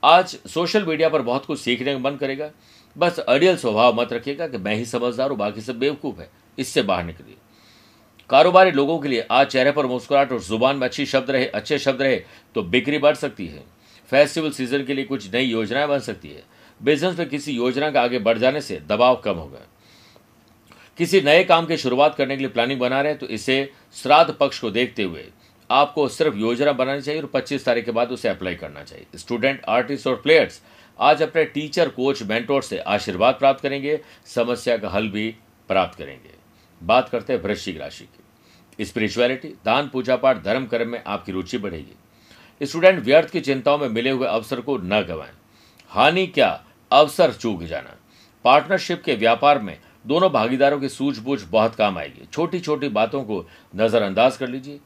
आज 0.04 0.38
सोशल 0.48 0.86
मीडिया 0.86 1.10
पर 1.10 1.22
बहुत 1.22 1.46
कुछ 1.46 1.60
सीखने 1.60 1.94
का 1.94 2.00
मन 2.00 2.16
करेगा। 2.16 2.50
बस 2.96 3.20
अड़ियल 3.20 3.58
स्वभाव 3.58 4.02
मत 4.02 4.14
रखिएगा 4.14 4.48
कि 4.48 4.58
मैं 4.58 4.76
ही 4.76 4.86
समझदार 4.86 5.30
हूँ, 5.30 5.38
बाकी 5.38 5.62
सब 5.62 5.80
बेवकूफ़ 5.80 6.20
है। 6.20 6.30
इससे 6.58 6.82
बाहर 6.82 7.04
निकलिए। 7.04 7.36
कारोबारी 8.30 8.72
लोगों 8.72 8.98
के 9.00 9.10
लिए 9.10 9.26
आज 9.32 9.48
चेहरे 9.48 9.72
पर 9.72 9.86
मुस्कुराहट 9.86 10.32
और 10.32 10.40
ज़ुबान 10.40 10.76
में 10.76 10.88
अच्छी 10.88 11.06
शब्द 11.06 11.32
रहे, 11.32 11.46
अच्छे 11.46 11.80
शब्द 11.80 12.02
रहे 12.02 12.16
तो 12.56 12.64
बिक्री 12.64 12.98
बढ़ 12.98 13.16
सकती 13.16 13.48
है। 13.48 13.64
फेस्टिवल 14.12 14.52
सीज़न 14.52 14.84
के 14.86 14.94
लिए 14.94 15.06
कुछ 15.06 15.32
नई 15.34 15.44
योजनाएँ 15.44 15.88
बन 15.88 16.00
सकती 16.00 16.30
है। 16.30 16.44
बिज़नेस 16.82 17.18
में 17.20 17.30
किसी 17.30 17.52
योजना 17.52 17.90
का 17.92 18.02
आगे 18.02 18.20
बढ़ 18.20 18.38
जाने 18.38 18.62
से 18.62 18.82
दबाव 18.88 19.16
कम 19.16 19.36
होगा। 19.36 19.62
किसी 21.00 21.22
नए 21.22 21.44
काम 21.44 21.66
की 21.66 21.78
शुरुआत 21.78 22.16
करने 22.16 22.36
के 22.36 22.44
लिए 22.44 22.52
प्लानिंग 22.52 22.80
बना 22.80 23.02
रहे 23.02 23.12
हैं 23.12 23.20
तो 23.20 23.28
इसे 23.28 23.70
श्राद्ध 23.96 24.34
पक्ष 24.34 24.60
को 24.60 24.72
देखते 24.72 25.04
हुए 25.04 25.26
आपको 25.74 26.08
सिर्फ़ 26.08 26.36
योजना 26.36 26.72
बनानी 26.72 27.02
चाहिए 27.02 27.22
और 27.22 27.28
25 27.28 27.66
तारीख 27.66 27.86
के 27.86 27.92
बाद 27.92 28.12
उसे 28.12 28.30
अप्लाई 28.30 28.56
करना 28.56 28.84
चाहिए। 28.84 29.06
स्टूडेंट 29.16 29.62
आर्टिस्ट 29.68 30.08
और 30.08 30.16
प्लेयर्स 30.16 30.62
आज 31.00 31.22
अपने 31.22 31.46
टीचर 31.46 31.90
कोच 31.90 32.24
मेंटोर 32.24 32.64
से 32.64 32.78
आशीर्वाद 32.78 33.36
प्राप्त 33.36 33.62
करेंगे, 33.62 34.02
समस्या 34.26 34.78
का 34.78 34.90
हल 34.90 35.10
भी 35.10 35.36
प्राप्त 35.68 35.98
करेंगे। 35.98 36.30
बात 36.84 37.10
करते 37.10 37.34
हैं 37.34 37.42
वृश्चिक 37.42 37.82
राशि 37.82 38.04
की। 38.04 38.86
स्पिरिचुअलिटी 38.86 39.48
दान, 39.48 39.90
पूजा 39.90 40.16
पाठ, 40.16 40.44
धर्म, 40.44 40.66
कर्म 40.66 40.90
में 40.90 41.04
आपकी 41.08 41.32
रुचि 41.32 41.58
बढ़ेगी। 41.58 42.66
स्टूडेंट 42.66 43.00
व्यर्थ 43.00 43.30
की 43.30 43.42
चिंताओं 43.42 43.78
में 43.78 43.90
मिले 43.90 44.10
हुए 44.10 44.28
अवसर 44.28 44.62
को 44.62 44.78
न 44.78 45.02
गवाएँ। 45.02 45.32
हानि 45.90 46.28
क्या, 46.28 46.66
अवसर 46.92 47.34
चूक 47.34 47.64
जाना। 47.64 47.96
पार्टनरशिप 48.44 49.04
के 49.04 49.16
व्यापार 49.16 49.60
में 49.60 49.78
दोनों 50.08 50.30
भागीदारों 50.30 50.80
की 50.80 50.90
सूझबूझ 50.90 51.44
बहुत 51.44 51.76
काम 51.76 51.98
आएगी। 51.98 52.28
छोटी 52.34 52.60
छोटी 52.60 52.88
बातों 52.90 53.24
को 53.24 53.50
नज़रअंदाज 53.76 54.38
कर 54.38 54.48
लीजिए। 54.48 54.80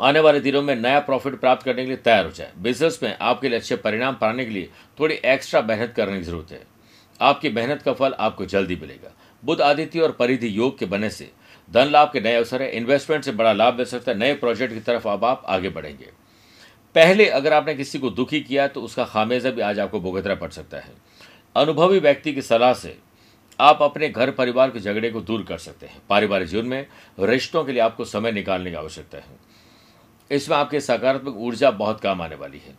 आने 0.00 0.20
वाले 0.20 0.40
दिनों 0.40 0.62
में 0.62 0.74
नया 0.76 0.98
प्रॉफिट 1.00 1.34
प्राप्त 1.40 1.64
करने 1.64 1.82
के 1.82 1.88
लिए 1.88 1.96
तैयार 1.96 2.24
हो 2.24 2.30
जाए। 2.30 2.52
बिज़नेस 2.58 2.98
में 3.02 3.16
आपके 3.20 3.48
लिए 3.48 3.58
अच्छे 3.58 3.76
परिणाम 3.76 4.14
पाने 4.14 4.44
के 4.44 4.50
लिए 4.50 4.68
थोड़ी 5.00 5.14
एक्स्ट्रा 5.24 5.60
मेहनत 5.62 5.92
करने 5.96 6.18
की 6.18 6.24
ज़रूरत 6.24 6.52
है। 6.52 6.60
आपकी 7.20 7.50
मेहनत 7.50 7.82
का 7.82 7.92
फल 7.92 8.12
आपको 8.12 8.44
जल्दी 8.46 8.76
मिलेगा। 8.76 9.12
बुद्ध 9.42 9.60
आदित्य 9.62 10.00
और 10.00 10.12
परिधि 10.12 10.56
योग 10.58 10.78
के 10.78 10.86
बने 10.86 11.10
से 11.10 11.30
धन 11.68 11.86
लाभ 11.86 12.10
के 12.12 12.20
नए 12.20 12.34
अवसर 12.34 12.62
है। 12.62 12.70
इन्वेस्टमेंट 12.70 13.24
से 13.24 13.32
बड़ा 13.32 13.52
लाभ 13.52 13.74
मिल 13.74 13.84
सकता 13.84 14.12
है। 14.12 14.18
नए 14.18 14.34
प्रोजेक्ट 14.34 14.74
की 14.74 14.80
तरफ़ 14.80 15.08
अब 15.08 15.24
आप 15.24 15.42
आगे 15.46 15.68
बढ़ेंगे। 15.68 16.10
पहले 16.94 17.28
अगर 17.28 17.52
आपने 17.52 17.74
किसी 17.74 17.98
को 17.98 18.10
दुखी 18.10 18.40
किया 18.40 18.68
तो 18.68 18.82
उसका 18.82 19.04
खामेजा 19.04 19.50
भी 19.50 19.60
आज 19.60 19.78
आपको 19.80 20.00
भुगतना 20.00 20.34
पड़ 20.34 20.50
सकता 20.50 20.76
है। 20.76 20.92
अनुभवी 21.56 21.98
व्यक्ति 21.98 22.32
की 22.32 22.42
सलाह 22.42 22.72
से 22.74 22.96
आप 23.58 23.82
अपने 23.82 24.08
घर 24.08 24.30
परिवार 24.30 24.70
के 24.70 24.80
झगड़े 24.80 25.10
को 25.10 25.20
दूर 25.20 25.42
कर 25.42 25.58
सकते 25.58 25.86
हैं। 25.86 26.00
पारिवारिक 26.08 26.48
जीवन 26.48 26.66
में 26.66 26.86
रिश्तों 27.20 27.64
के 27.64 27.72
लिए 27.72 27.82
आपको 27.82 28.04
समय 28.04 28.32
निकालने 28.32 28.70
की 28.70 28.76
आवश्यकता 28.76 29.18
है। 29.18 29.47
इसमें 30.30 30.56
आपकी 30.56 30.80
सकारात्मक 30.80 31.36
ऊर्जा 31.38 31.70
बहुत 31.72 32.00
काम 32.00 32.22
आने 32.22 32.36
वाली 32.36 32.58
है। 32.58 32.74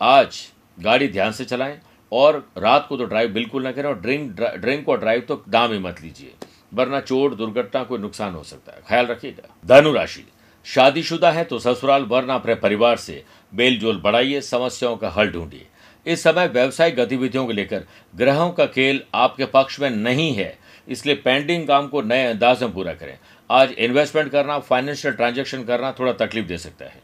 आज 0.00 0.40
गाड़ी 0.78 1.08
ध्यान 1.08 1.32
से 1.32 1.44
चलाएँ 1.44 1.78
और 2.12 2.44
रात 2.58 2.86
को 2.88 2.96
तो 2.96 3.04
ड्राइव 3.04 3.32
बिल्कुल 3.32 3.62
ना 3.62 3.72
करें 3.72 3.88
और 3.88 4.00
ड्रिंक 4.00 4.40
ड्रिंक 4.56 4.88
और 4.88 5.00
ड्राइव 5.00 5.20
तो 5.20 5.42
दाम 5.48 5.72
ही 5.72 5.78
मत 5.78 6.00
लीजिए, 6.02 6.32
वरना 6.74 7.00
चोट 7.02 7.36
दुर्घटना, 7.36 7.82
कोई 7.82 7.98
नुकसान 7.98 8.34
हो 8.34 8.42
सकता 8.44 8.72
है। 8.72 8.82
ख्याल 8.88 9.06
रखिएगा। 9.06 9.54
धनुराशि, 9.66 10.24
शादीशुदा 10.66 11.30
है 11.30 11.44
तो 11.44 11.58
ससुराल, 11.58 12.02
वरना 12.04 12.34
अपने 12.34 12.54
परिवार 12.56 12.96
से 12.98 13.22
बेलजोल 13.52 14.00
बढ़ाइए, 14.00 14.40
समस्याओं 14.42 14.96
का 14.96 15.10
हल 15.10 15.30
ढूंढिए। 15.30 15.66
इस 16.06 16.22
समय 16.22 16.46
व्यवसायिक 16.48 16.96
गतिविधियों 16.96 17.46
को 17.46 17.52
लेकर 17.52 17.84
ग्रहों 18.14 18.50
का 18.50 18.66
खेल 18.66 19.02
आपके 19.14 19.44
पक्ष 19.46 19.80
में 19.80 19.90
नहीं 19.90 20.32
है, 20.34 20.56
इसलिए 20.88 21.14
पेंडिंग 21.16 21.66
काम 21.68 21.88
को 21.88 22.02
नए 22.02 22.24
अंदाज 22.26 22.62
में 22.62 22.72
पूरा 22.72 22.92
करें। 22.94 23.18
आज 23.52 23.72
इन्वेस्टमेंट 23.78 24.30
करना 24.32 24.58
फाइनेंशियल 24.60 25.14
ट्रांजेक्शन 25.14 25.64
करना 25.64 25.90
थोड़ा 25.92 26.12
तकलीफ़ 26.16 26.46
दे 26.46 26.58
सकता 26.58 26.84
है। 26.84 27.00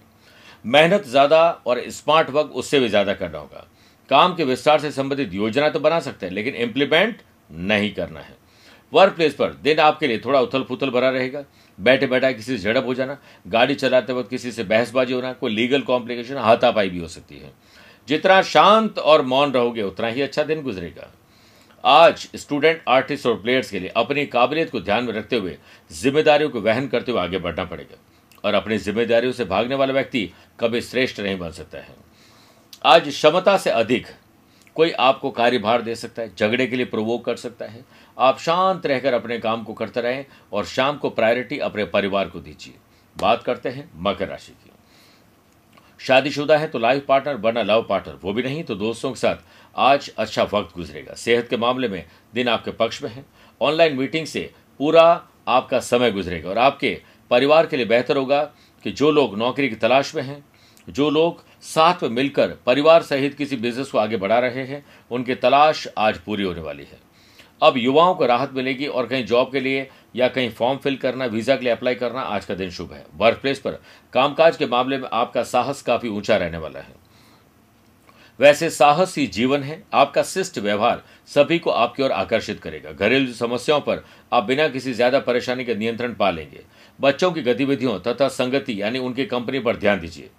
मेहनत 0.64 1.06
ज़्यादा 1.06 1.40
और 1.66 1.82
स्मार्ट 1.90 2.30
वर्क 2.30 2.52
उससे 2.52 2.80
भी 2.80 2.88
ज़्यादा 2.88 3.14
करना 3.14 3.38
होगा। 3.38 3.66
काम 4.10 4.34
के 4.34 4.44
विस्तार 4.44 4.78
से 4.80 4.90
संबंधित 4.92 5.34
योजना 5.34 5.68
तो 5.68 5.80
बना 5.80 6.00
सकते 6.00 6.26
हैं, 6.26 6.32
लेकिन 6.32 6.54
इम्प्लीमेंट 6.56 7.22
नहीं 7.52 7.92
करना 7.94 8.20
है। 8.20 8.36
वर्क 8.92 9.14
प्लेस 9.14 9.34
पर 9.34 9.52
दिन 9.62 9.78
आपके 9.80 10.06
लिए 10.06 10.18
थोड़ा 10.18 10.40
उथल 10.40 10.62
पुथल 10.62 10.90
भरा 10.90 11.10
रहेगा। 11.10 11.44
बैठे 11.78 12.06
बैठा 12.06 12.30
किसी 12.32 12.56
से 12.56 12.62
झड़प 12.64 12.86
हो 12.86 12.94
जाना, 12.94 13.16
गाड़ी 13.46 13.74
चलाते 13.74 14.12
वक्त 14.12 14.30
किसी 14.30 14.52
से 14.52 14.64
बहसबाजी 14.64 15.12
होना, 15.12 15.32
कोई 15.32 15.50
लीगल 15.50 15.82
कॉम्प्लिकेशन 15.82 16.36
हाथापाई 16.38 16.88
भी 16.88 16.98
हो 16.98 17.08
सकती 17.08 17.38
है। 17.38 17.52
जितना 18.08 18.40
शांत 18.44 18.98
और 19.00 19.22
मौन 19.24 19.52
रहोगे, 19.52 19.82
उतना 19.82 20.08
ही 20.08 20.22
अच्छा 20.22 20.42
दिन 20.44 20.62
गुजरेगा। 20.62 21.10
आज 21.84 22.28
स्टूडेंट 22.36 22.82
आर्टिस्ट 22.88 23.26
और 23.26 23.40
प्लेयर्स 23.40 23.70
के 23.70 23.78
लिए 23.78 23.88
अपनी 23.88 24.26
काबिलियत 24.26 24.70
को 24.70 24.80
ध्यान 24.80 25.04
में 25.04 25.12
रखते 25.12 25.36
हुए 25.36 25.56
जिम्मेदारियों 25.92 26.50
को 26.50 26.60
वहन 26.60 26.88
करते 26.88 27.12
हुए 27.12 27.20
आगे 27.20 27.38
बढ़ना 27.38 27.64
पड़ेगा। 27.64 27.96
और 28.44 28.54
अपनी 28.54 28.78
जिम्मेदारियों 28.78 29.32
से 29.32 29.44
भागने 29.44 29.74
वाला 29.74 29.92
व्यक्ति 29.92 30.30
कभी 30.60 30.80
श्रेष्ठ 30.80 31.20
नहीं 31.20 31.38
बन 31.38 31.50
सकता 31.50 31.78
है। 31.78 31.94
आज 32.84 33.08
क्षमता 33.08 33.56
से 33.58 33.70
अधिक 33.70 34.06
कोई 34.74 34.90
आपको 34.90 35.30
कार्यभार 35.30 35.82
दे 35.82 35.94
सकता 35.94 36.22
है, 36.22 36.34
झगड़े 36.36 36.66
के 36.66 36.76
लिए 36.76 36.86
प्रोवोक 36.86 37.24
कर 37.24 37.36
सकता 37.36 37.66
है। 37.66 37.84
आप 38.18 38.38
शांत 38.38 38.86
रहकर 38.86 39.14
अपने 39.14 39.38
काम 39.38 39.64
को 39.64 39.72
करते 39.72 40.00
रहें 40.00 40.24
और 40.52 40.64
शाम 40.64 40.96
को 40.96 41.10
प्रायोरिटी 41.10 41.58
अपने 41.58 41.84
परिवार 41.84 42.28
को 42.28 42.40
दीजिए। 42.40 42.74
बात 43.16 43.42
करते 43.42 43.68
हैं 43.68 43.90
मकर 43.96 44.28
राशि 44.28 44.52
की। 44.52 44.70
शादीशुदा 46.00 46.56
है 46.56 46.66
तो 46.68 46.78
लाइफ 46.78 47.04
पार्टनर 47.06 47.36
बना 47.36 47.62
लव 47.62 47.86
पार्टनर 47.88 48.18
वो 48.22 48.32
भी 48.32 48.42
नहीं 48.42 48.62
तो 48.64 48.74
दोस्तों 48.74 49.10
के 49.10 49.18
साथ 49.20 49.36
आज 49.74 50.10
अच्छा 50.18 50.42
वक्त 50.44 50.76
गुजरेगा। 50.76 51.14
सेहत 51.14 51.48
के 51.48 51.56
मामले 51.56 51.88
में 51.88 52.04
दिन 52.34 52.48
आपके 52.48 52.70
पक्ष 52.70 53.02
में 53.02 53.10
है। 53.10 53.24
ऑनलाइन 53.60 53.96
मीटिंग 53.96 54.26
से 54.26 54.50
पूरा 54.80 55.04
आपका 55.48 55.80
समय 55.80 56.10
गुजरेगा 56.10 56.50
और 56.50 56.58
आपके 56.58 57.00
परिवार 57.30 57.66
के 57.66 57.76
लिए 57.76 57.86
बेहतर 57.86 58.16
होगा 58.16 58.42
कि 58.84 58.90
जो 58.92 59.10
लोग 59.10 59.36
नौकरी 59.38 59.68
की 59.68 59.76
तलाश 59.76 60.14
में 60.14 60.22
हैं, 60.22 60.44
जो 60.88 61.10
लोग 61.10 61.42
साथ 61.62 62.02
में 62.02 62.10
मिलकर 62.10 62.56
परिवार 62.66 63.02
सहित 63.02 63.34
किसी 63.34 63.56
बिज़नेस 63.56 63.90
को 63.90 63.98
आगे 63.98 64.16
बढ़ा 64.16 64.38
रहे 64.38 64.64
हैं, 64.64 64.84
उनकी 65.10 65.34
तलाश 65.34 65.86
आज 65.98 66.18
पूरी 66.18 66.42
होने 66.42 66.60
वाली 66.60 66.82
है। 66.82 67.06
अब 67.62 67.76
युवाओं 67.76 68.14
को 68.14 68.26
राहत 68.26 68.52
मिलेगी 68.54 68.86
और 68.86 69.06
कहीं 69.06 69.24
जॉब 69.26 69.50
के 69.52 69.60
लिए 69.60 69.88
या 70.16 70.28
कहीं 70.28 70.50
फॉर्म 70.50 70.78
फिल 70.78 70.96
करना 70.96 71.24
वीज़ा 71.24 71.56
के 71.56 71.64
लिए 71.64 71.72
अप्लाई 71.72 71.94
करना 71.94 72.20
आज 72.20 72.44
का 72.44 72.54
दिन 72.54 72.70
शुभ 72.70 72.92
है। 72.92 73.04
वर्क 73.16 73.38
प्लेस 73.38 73.58
पर 73.58 73.78
कामकाज 74.12 74.56
के 74.56 74.66
मामले 74.66 74.98
में 74.98 75.08
आपका 75.12 75.42
साहस 75.42 75.82
काफ़ी 75.82 76.08
ऊँचा 76.08 76.36
रहने 76.36 76.58
वाला 76.58 76.80
है। 76.80 76.94
वैसे 78.38 78.68
साहस 78.70 79.14
ही 79.18 79.26
जीवन 79.26 79.62
है, 79.62 79.82
आपका 79.92 80.22
शिष्ट 80.22 80.58
व्यवहार 80.58 81.02
सभी 81.28 81.58
को 81.58 81.70
आपकी 81.70 82.02
ओर 82.02 82.12
आकर्षित 82.12 82.60
करेगा। 82.60 82.90
घरेलू 82.92 83.32
समस्याओं 83.34 83.80
पर 83.80 84.04
आप 84.32 84.44
बिना 84.44 84.68
किसी 84.68 84.92
ज़्यादा 84.92 85.18
परेशानी 85.20 85.64
के 85.64 85.74
नियंत्रण 85.74 86.14
पा 86.14 86.30
लेंगे। 86.30 86.60
बच्चों 86.98 87.30
की 87.32 87.42
गतिविधियों 87.42 87.98
तथा 88.00 88.28
संगति 88.28 88.80
यानी 88.82 88.98
उनकी 88.98 89.24
कंपनी 89.26 89.58
पर 89.60 89.76
ध्यान 89.76 90.00
दीजिए। 90.00 90.30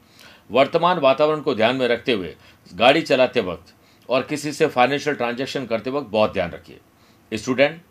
वर्तमान 0.52 1.00
वातावरण 1.00 1.42
को 1.42 1.56
ध्यान 1.56 1.76
में 1.76 1.88
रखते 1.88 2.12
हुए 2.12 2.36
गाड़ी 2.72 3.02
चलाते 3.02 3.42
वक्त 3.42 3.74
और 4.10 4.24
किसी 4.24 4.52
से 4.52 4.68
फाइनेंशियल 4.68 5.16
ट्रांजेक्शन 5.16 5.66
करते 5.66 5.90
वक्त 5.90 6.08
बहुत 6.08 6.34
ध्यान 6.34 6.52
रखिए। 6.52 7.38
स्टूडेंट 7.38 7.82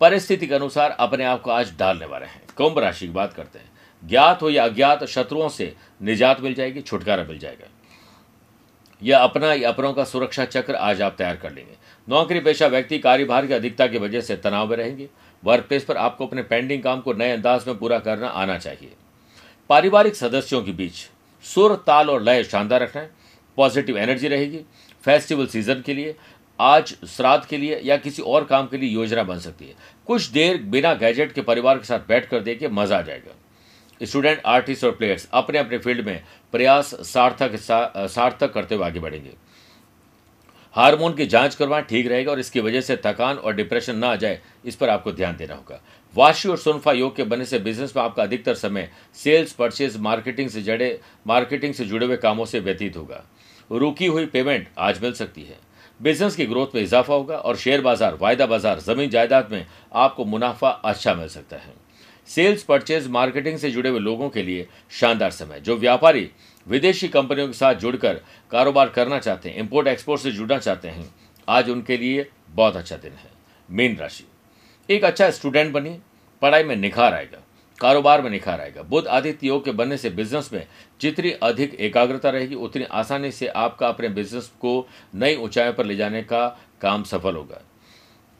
परिस्थिति 0.00 0.46
के 0.46 0.54
अनुसार 0.54 0.90
अपने 0.90 1.24
आप 1.24 1.42
को 1.42 1.50
आज 1.50 1.72
डालने 1.78 2.06
वाले 2.06 2.26
हैं। 2.26 2.42
कुंभ 2.56 2.78
राशि 2.78 3.06
की 3.06 3.12
बात 3.12 3.32
करते 3.32 3.58
हैं। 3.58 3.70
ज्ञात 4.02 4.42
हो 4.42 4.50
या 4.50 4.64
अज्ञात 4.64 5.04
शत्रुओं 5.04 5.48
से 5.48 5.74
निजात 6.02 6.40
मिल 6.40 6.54
जाएगी, 6.54 6.80
छुटकारा 6.80 7.24
मिल 7.24 7.38
जाएगा। 7.38 7.68
या 9.02 9.18
अपना 9.18 9.52
या 9.52 9.68
अपनों 9.68 9.92
का 9.92 10.04
सुरक्षा 10.04 10.44
चक्र 10.44 10.74
आज 10.74 11.02
आप 11.02 11.14
तैयार 11.18 11.36
कर 11.36 11.52
लेंगे। 11.52 11.76
नौकरी 12.08 12.40
पेशा 12.40 12.66
व्यक्ति 12.66 12.98
कार्यभार 12.98 13.46
की 13.46 13.54
अधिकता 13.54 13.86
की 13.86 13.98
वजह 13.98 14.20
से 14.20 14.36
तनाव 14.36 14.70
में 14.70 14.76
रहेंगे। 14.76 15.08
वर्क 15.44 15.64
प्लेस 15.64 15.84
पर 15.84 15.96
आपको 15.96 16.26
अपने 16.26 16.42
पेंडिंग 16.42 16.82
काम 16.82 17.00
को 17.00 17.12
नए 17.12 17.30
अंदाज 17.30 17.66
में 17.66 17.78
पूरा 17.78 17.98
करना 17.98 18.28
आना 18.28 18.58
चाहिए। 18.58 18.92
पारिवारिक 19.70 20.16
सदस्यों 20.16 20.62
के 20.62 20.72
बीच 20.72 20.92
सुर, 21.44 21.74
ताल 21.76 22.10
और 22.10 22.22
लय 22.22 22.44
शानदार 22.44 22.80
रखना 22.80 23.02
है। 23.02 23.10
पॉजिटिव 23.56 23.98
एनर्जी 23.98 24.28
रहेगी। 24.28 24.60
फेस्टिवल 25.04 25.46
सीज़न 25.46 25.82
के 25.86 25.94
लिए, 25.94 26.14
आज 26.58 26.94
श्राद्ध 27.08 27.44
के 27.44 27.56
लिए 27.56 27.80
या 27.84 27.96
किसी 27.96 28.22
और 28.22 28.44
काम 28.44 28.66
के 28.66 28.76
लिए 28.76 28.90
योजना 28.90 29.22
बन 29.22 29.38
सकती 29.38 29.64
है। 29.64 29.74
कुछ 30.06 30.26
देर 30.26 30.62
बिना 30.62 30.94
गैजेट 30.94 31.32
के 31.32 31.42
परिवार 31.42 31.78
के 31.78 31.84
साथ 31.84 32.08
बैठ 32.08 32.28
कर 32.28 32.40
देखिए, 32.40 32.68
मज़ा 32.68 32.98
आ 32.98 33.02
जाएगा। 33.02 33.34
स्टूडेंट, 34.02 34.40
आर्टिस्ट 34.46 34.84
और 34.84 34.90
प्लेयर्स 34.92 35.28
अपने 35.32 35.58
अपने 35.58 35.78
फ़ील्ड 35.78 36.06
में 36.06 36.22
प्रयास 36.54 36.94
सार्थक 37.04 37.56
सार्थक 37.56 38.52
करते 38.52 38.74
हुए 38.74 38.86
आगे 38.86 39.00
बढ़ेंगे। 39.00 39.32
हार्मोन 40.76 41.14
की 41.14 41.26
जाँच 41.26 41.54
करवाएँ, 41.54 41.84
ठीक 41.84 42.06
रहेगा 42.06 42.30
और 42.30 42.38
इसकी 42.40 42.60
वजह 42.60 42.80
से 42.80 42.96
थकान 42.96 43.36
और 43.36 43.54
डिप्रेशन 43.54 43.96
ना 43.96 44.08
आ 44.08 44.16
जाए, 44.16 44.40
इस 44.64 44.76
पर 44.76 44.88
आपको 44.88 45.12
ध्यान 45.12 45.36
देना 45.36 45.54
होगा। 45.54 45.80
वाशी 46.14 46.48
और 46.48 46.56
सुनफा 46.58 46.92
योग 46.92 47.14
के 47.16 47.24
बनने 47.24 47.44
से 47.44 47.58
बिज़नेस 47.58 47.92
में 47.96 48.02
आपका 48.02 48.22
अधिकतर 48.22 48.54
समय 48.54 48.88
सेल्स 49.16 49.52
परचेज 49.52 49.96
मार्केटिंग 49.98 50.48
से 50.50 50.62
जड़े 50.62 50.98
मार्केटिंग 51.26 51.74
से 51.74 51.84
जुड़े 51.84 52.06
हुए 52.06 52.16
कामों 52.16 52.44
से 52.44 52.60
व्यतीत 52.60 52.96
होगा। 52.96 53.22
रुकी 53.70 54.06
हुई 54.06 54.26
पेमेंट 54.26 54.68
आज 54.78 55.02
मिल 55.02 55.12
सकती 55.12 55.42
है। 55.42 55.58
बिज़नेस 56.00 56.36
की 56.36 56.46
ग्रोथ 56.46 56.74
में 56.74 56.82
इजाफा 56.82 57.14
होगा 57.14 57.36
और 57.36 57.56
शेयर 57.56 57.80
बाज़ार, 57.80 58.14
वायदा 58.14 58.46
बाज़ार, 58.46 58.80
ज़मीन, 58.80 59.10
जायदाद 59.10 59.52
में 59.52 59.66
आपको 59.94 60.24
मुनाफा 60.24 60.70
अच्छा 60.70 61.14
मिल 61.14 61.28
सकता 61.28 61.56
है। 61.56 61.74
सेल्स 62.28 62.62
परचेज 62.62 63.06
मार्केटिंग 63.08 63.58
से 63.58 63.70
जुड़े 63.70 63.90
हुए 63.90 64.00
लोगों 64.00 64.28
के 64.30 64.42
लिए 64.42 64.66
शानदार 64.90 65.30
समय, 65.30 65.60
जो 65.60 65.76
व्यापारी 65.76 66.30
विदेशी 66.66 67.08
कंपनियों 67.08 67.46
के 67.46 67.52
साथ 67.52 67.74
जुड़कर 67.74 68.20
कारोबार 68.52 68.88
करना 68.88 69.18
चाहते 69.18 69.48
हैं 69.48 69.56
इंपोर्ट 69.56 69.88
एक्सपोर्ट 69.88 70.20
से 70.22 70.30
जुड़ना 70.32 70.58
चाहते 70.58 70.88
हैं। 70.88 71.08
आज 71.48 71.70
उनके 71.70 71.96
लिए 71.96 72.26
बहुत 72.50 72.76
अच्छा 72.76 72.96
दिन 72.96 73.12
है। 73.12 73.30
मीन 73.68 73.96
राशि। 73.96 74.24
एक 74.88 75.04
अच्छा 75.04 75.30
स्टूडेंट 75.30 75.72
बनिए, 75.72 75.98
पढ़ाई 76.42 76.64
में 76.64 76.74
निखार 76.76 77.14
आएगा, 77.14 77.38
कारोबार 77.78 78.22
में 78.22 78.30
निखार 78.30 78.60
आएगा। 78.60 78.82
बुद्ध 78.82 79.06
आदित्य 79.08 79.46
योग 79.46 79.64
के 79.64 79.72
बनने 79.72 79.96
से 79.96 80.10
बिज़नेस 80.10 80.50
में 80.52 80.66
जितनी 81.00 81.30
अधिक 81.32 81.74
एकाग्रता 81.76 82.30
रहेगी, 82.30 82.54
उतनी 82.54 82.84
आसानी 82.84 83.30
से 83.32 83.46
आपका 83.48 83.88
अपने 83.88 84.08
बिज़नेस 84.10 84.50
को 84.60 84.88
नई 85.14 85.36
ऊंचाई 85.36 85.72
पर 85.72 85.86
ले 85.86 85.96
जाने 85.96 86.22
का 86.22 86.46
काम 86.80 87.02
सफल 87.04 87.34
होगा। 87.34 87.60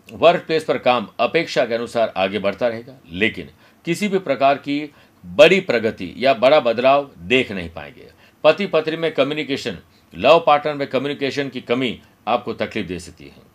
वर्क 0.08 0.44
प्लेस 0.46 0.64
पर 0.64 0.78
काम 0.78 1.08
अपेक्षा 1.20 1.64
के 1.66 1.74
अनुसार 1.74 2.12
आगे 2.16 2.38
बढ़ता 2.38 2.68
रहेगा, 2.68 2.94
लेकिन 3.08 3.50
किसी 3.84 4.08
भी 4.08 4.18
प्रकार 4.18 4.58
की 4.58 4.90
बड़ी 5.24 5.60
प्रगति 5.60 6.14
या 6.16 6.34
बड़ा 6.34 6.60
बदलाव 6.60 7.10
देख 7.18 7.52
नहीं 7.52 7.70
पाएँगे। 7.70 8.10
पति 8.44 8.66
पत्नी 8.66 8.96
में 8.96 9.12
कम्युनिकेशन 9.14 9.78
लव 10.14 10.42
पार्टनर 10.46 10.74
में 10.74 10.86
कम्युनिकेशन 10.86 11.48
की 11.48 11.60
कमी 11.60 12.00
आपको 12.28 12.52
तकलीफ़ 12.52 12.86
दे 12.86 12.98
सकती 12.98 13.24
है। 13.24 13.50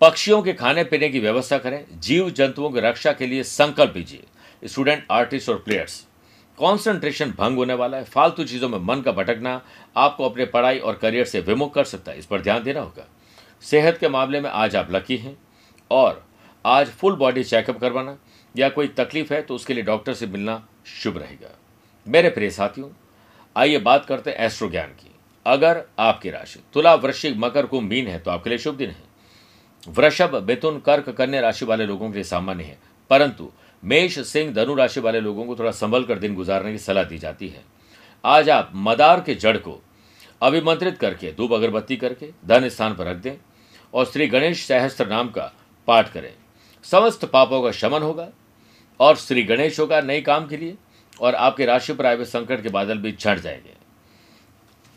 पक्षियों 0.00 0.42
के 0.42 0.52
खाने 0.52 0.84
पीने 0.84 1.08
की 1.08 1.20
व्यवस्था 1.20 1.58
करें 1.58 1.84
जीव 2.00 2.30
जंतुओं 2.30 2.70
की 2.70 2.80
रक्षा 2.80 3.12
के 3.12 3.26
लिए 3.26 3.42
संकल्प 3.42 3.96
लीजिए। 3.96 4.22
स्टूडेंट 4.64 5.06
आर्टिस्ट 5.10 5.48
और 5.48 5.56
प्लेयर्स 5.56 6.06
कॉन्सेंट्रेशन 6.58 7.30
भंग 7.30 7.56
होने 7.56 7.74
वाला 7.74 7.96
है। 7.96 8.04
फालतू 8.04 8.44
चीज़ों 8.44 8.68
में 8.68 8.78
मन 8.78 9.00
का 9.00 9.12
भटकना 9.12 9.60
आपको 9.96 10.28
अपने 10.28 10.44
पढ़ाई 10.46 10.78
और 10.78 10.94
करियर 10.94 11.24
से 11.24 11.40
विमुख 11.40 11.74
कर 11.74 11.84
सकता 11.84 12.12
है। 12.12 12.18
इस 12.18 12.26
पर 12.26 12.40
ध्यान 12.40 12.62
देना 12.62 12.80
होगा। 12.80 13.06
सेहत 13.62 13.98
के 13.98 14.08
मामले 14.08 14.40
में 14.40 14.50
आज 14.50 14.76
आप 14.76 14.92
लकी 14.92 15.16
हैं 15.16 15.36
और 15.90 16.24
आज 16.64 16.88
फुल 16.88 17.16
बॉडी 17.16 17.44
चेकअप 17.44 17.78
करवाना। 17.78 18.16
या 18.56 18.68
कोई 18.68 18.88
तकलीफ़ 18.88 19.32
है 19.34 19.40
तो 19.42 19.54
उसके 19.54 19.74
लिए 19.74 19.84
डॉक्टर 19.84 20.14
से 20.14 20.26
मिलना 20.26 20.66
शुभ 20.86 21.18
रहेगा। 21.18 21.50
मेरे 22.06 22.30
प्रिय 22.30 22.50
साथियों, 22.50 22.88
आइए 23.56 23.78
बात 23.78 24.04
करते 24.04 24.30
हैं 24.30 24.38
एस्ट्रो 24.38 24.68
ज्ञान 24.68 24.88
की। 24.88 25.10
अगर 25.46 25.82
आपकी 25.98 26.30
राशि 26.30 26.60
तुला 26.72 26.94
वृश्चिक 26.94 27.36
मकर 27.36 27.66
को 27.66 27.80
मीन 27.80 28.06
है 28.06 28.18
तो 28.18 28.30
आपके 28.30 28.50
लिए 28.50 28.58
शुभ 28.58 28.74
दिन 28.74 28.90
है। 28.90 29.02
वृषभ, 29.88 30.44
मिथुन, 30.48 30.78
कर्क, 30.80 31.08
कन्या 31.10 31.40
राशि 31.40 31.64
वाले 31.64 31.86
लोगों 31.86 32.08
के 32.08 32.14
लिए 32.14 32.24
सामान्य 32.24 32.64
है। 32.64 32.78
परंतु 33.10 33.50
मेष, 33.84 34.18
सिंह, 34.18 34.52
धनु 34.54 34.74
राशि 34.74 35.00
वाले 35.00 35.20
लोगों 35.20 35.44
को 35.44 35.56
थोड़ा 35.56 35.70
संभल 35.70 36.04
कर 36.04 36.18
दिन 36.18 36.34
गुजारने 36.34 36.72
की 36.72 36.78
सलाह 36.78 37.04
दी 37.04 37.18
जाती 37.18 37.48
है। 37.48 37.64
आज 38.24 38.50
आप 38.50 38.70
मदार 38.74 39.20
के 39.20 39.34
जड़ 39.34 39.56
को 39.56 39.80
अभिमंत्रित 40.42 40.98
करके 40.98 41.32
धूप 41.32 41.52
अगरबत्ती 41.52 41.96
करके 41.96 42.30
धन 42.46 42.68
स्थान 42.68 42.94
पर 42.94 43.06
रख 43.06 43.16
दें 43.16 43.36
और 43.94 44.04
श्री 44.04 44.26
गणेश 44.26 44.66
सहस्त्र 44.66 45.06
नाम 45.06 45.28
का 45.28 45.52
पाठ 45.86 46.12
करें। 46.12 46.32
समस्त 46.84 47.24
पापों 47.24 47.62
का 47.62 47.72
शमन 47.72 48.02
होगा 48.02 48.28
और 49.02 49.16
श्री 49.16 49.42
गणेश 49.42 49.80
होगा 49.80 50.00
नए 50.00 50.20
काम 50.20 50.46
के 50.46 50.56
लिए 50.56 50.76
और 51.20 51.34
आपके 51.34 51.64
राशि 51.66 51.92
पर 51.92 52.06
आए 52.06 52.16
हुए 52.16 52.24
संकट 52.24 52.62
के 52.62 52.68
बादल 52.68 52.98
भी 52.98 53.12
छट 53.12 53.38
जाएँगे। 53.38 53.74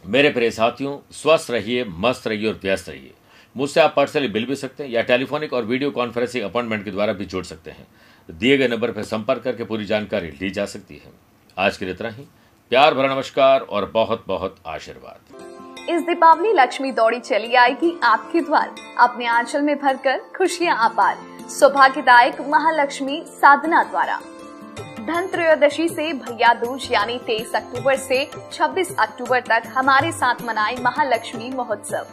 मेरे 0.05 0.29
प्रिय 0.29 0.51
साथियों, 0.51 0.99
स्वस्थ 1.11 1.51
रहिए, 1.51 1.83
मस्त 1.83 2.27
रहिए 2.27 2.47
और 2.47 2.59
व्यस्त 2.63 2.89
रहिए। 2.89 3.13
मुझसे 3.57 3.79
आप 3.81 3.93
पर्सनली 3.95 4.27
मिल 4.27 4.45
भी 4.45 4.55
सकते 4.55 4.83
हैं 4.83 4.91
या 4.91 5.01
टेलीफोनिक 5.01 5.53
और 5.53 5.65
वीडियो 5.65 5.91
कॉन्फ्रेंसिंग 5.91 6.43
अपॉइंटमेंट 6.43 6.85
के 6.85 6.91
द्वारा 6.91 7.13
भी 7.13 7.25
जोड़ 7.25 7.43
सकते 7.45 7.71
हैं। 7.71 7.87
दिए 8.31 8.57
गए 8.57 8.67
नंबर 8.67 8.91
पर 8.91 9.03
संपर्क 9.03 9.43
करके 9.43 9.63
पूरी 9.63 9.85
जानकारी 9.85 10.27
ली 10.27 10.49
जा 10.49 10.65
सकती 10.65 10.95
है। 10.95 11.11
आज 11.57 11.77
के 11.77 11.85
लिए 11.85 11.93
इतना 11.93 12.09
ही। 12.09 12.23
प्यार 12.69 12.93
भरा 12.93 13.15
नमस्कार 13.15 13.61
और 13.61 13.91
बहुत 13.91 14.23
बहुत 14.27 14.55
आशीर्वाद। 14.65 15.54
इस 15.89 16.01
दीपावली 16.01 16.51
लक्ष्मी 16.53 16.91
दौड़ी 16.91 17.19
चली 17.19 17.55
आएगी 17.55 17.99
आपके 18.03 18.39
द्वार। 18.41 18.75
अपने 18.99 19.25
आंचल 19.25 19.61
में 19.61 19.75
भरकर 19.79 20.21
खुशियाँ 20.37 20.77
अपार 20.89 21.17
सौभाग्यदायक 21.49 22.41
महालक्ष्मी 22.41 23.21
साधना 23.27 23.83
द्वारा। 23.83 24.19
धन 25.05 25.27
त्रयोदशी 25.27 25.87
से 25.89 26.11
भैया 26.13 26.53
दूज, 26.53 26.87
यानी 26.91 27.19
23 27.19 27.55
अक्टूबर 27.55 27.95
से 27.95 28.23
26 28.53 28.95
अक्टूबर 28.99 29.39
तक 29.39 29.63
हमारे 29.75 30.11
साथ 30.11 30.41
मनाए 30.41 30.75
महालक्ष्मी 30.81 31.49
महोत्सव। 31.49 32.05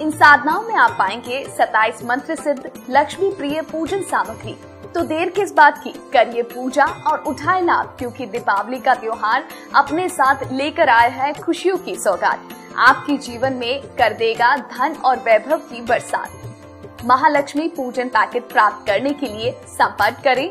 इन 0.00 0.10
साधनाओं 0.10 0.62
में 0.62 0.74
आप 0.74 0.96
पाएँगे 0.98 1.44
27 1.58 2.04
मंत्र 2.04 2.34
सिद्ध, 2.34 2.70
लक्ष्मी 2.90 3.30
प्रिय 3.30 3.62
पूजन 3.62 4.02
सामग्री। 4.02 4.56
तो 4.96 5.02
देर 5.02 5.28
किस 5.28 5.52
बात 5.54 5.78
की? 5.78 5.90
करिए 6.12 6.42
पूजा 6.42 6.84
और 7.06 7.18
उठाए 7.18 7.60
लाभ 7.62 7.86
क्योंकि 7.98 8.26
दीपावली 8.26 8.78
का 8.80 8.94
त्योहार 8.94 9.44
अपने 9.74 10.08
साथ 10.08 10.52
लेकर 10.52 10.88
आया 10.88 11.08
है 11.14 11.32
खुशियों 11.32 11.76
की 11.78 11.96
सौगात। 11.96 12.48
आपके 12.78 13.16
जीवन 13.16 13.52
में 13.52 13.82
कर 13.98 14.12
देगा 14.12 14.56
धन 14.56 14.96
और 15.04 15.18
वैभव 15.18 15.58
की 15.66 15.80
बरसात। 15.80 17.04
महालक्ष्मी 17.04 17.68
पूजन 17.68 18.08
पैकेट 18.08 18.48
प्राप्त 18.48 18.86
करने 18.86 19.10
के 19.12 19.26
लिए 19.26 19.50
संपर्क 19.68 20.22
करें। 20.24 20.50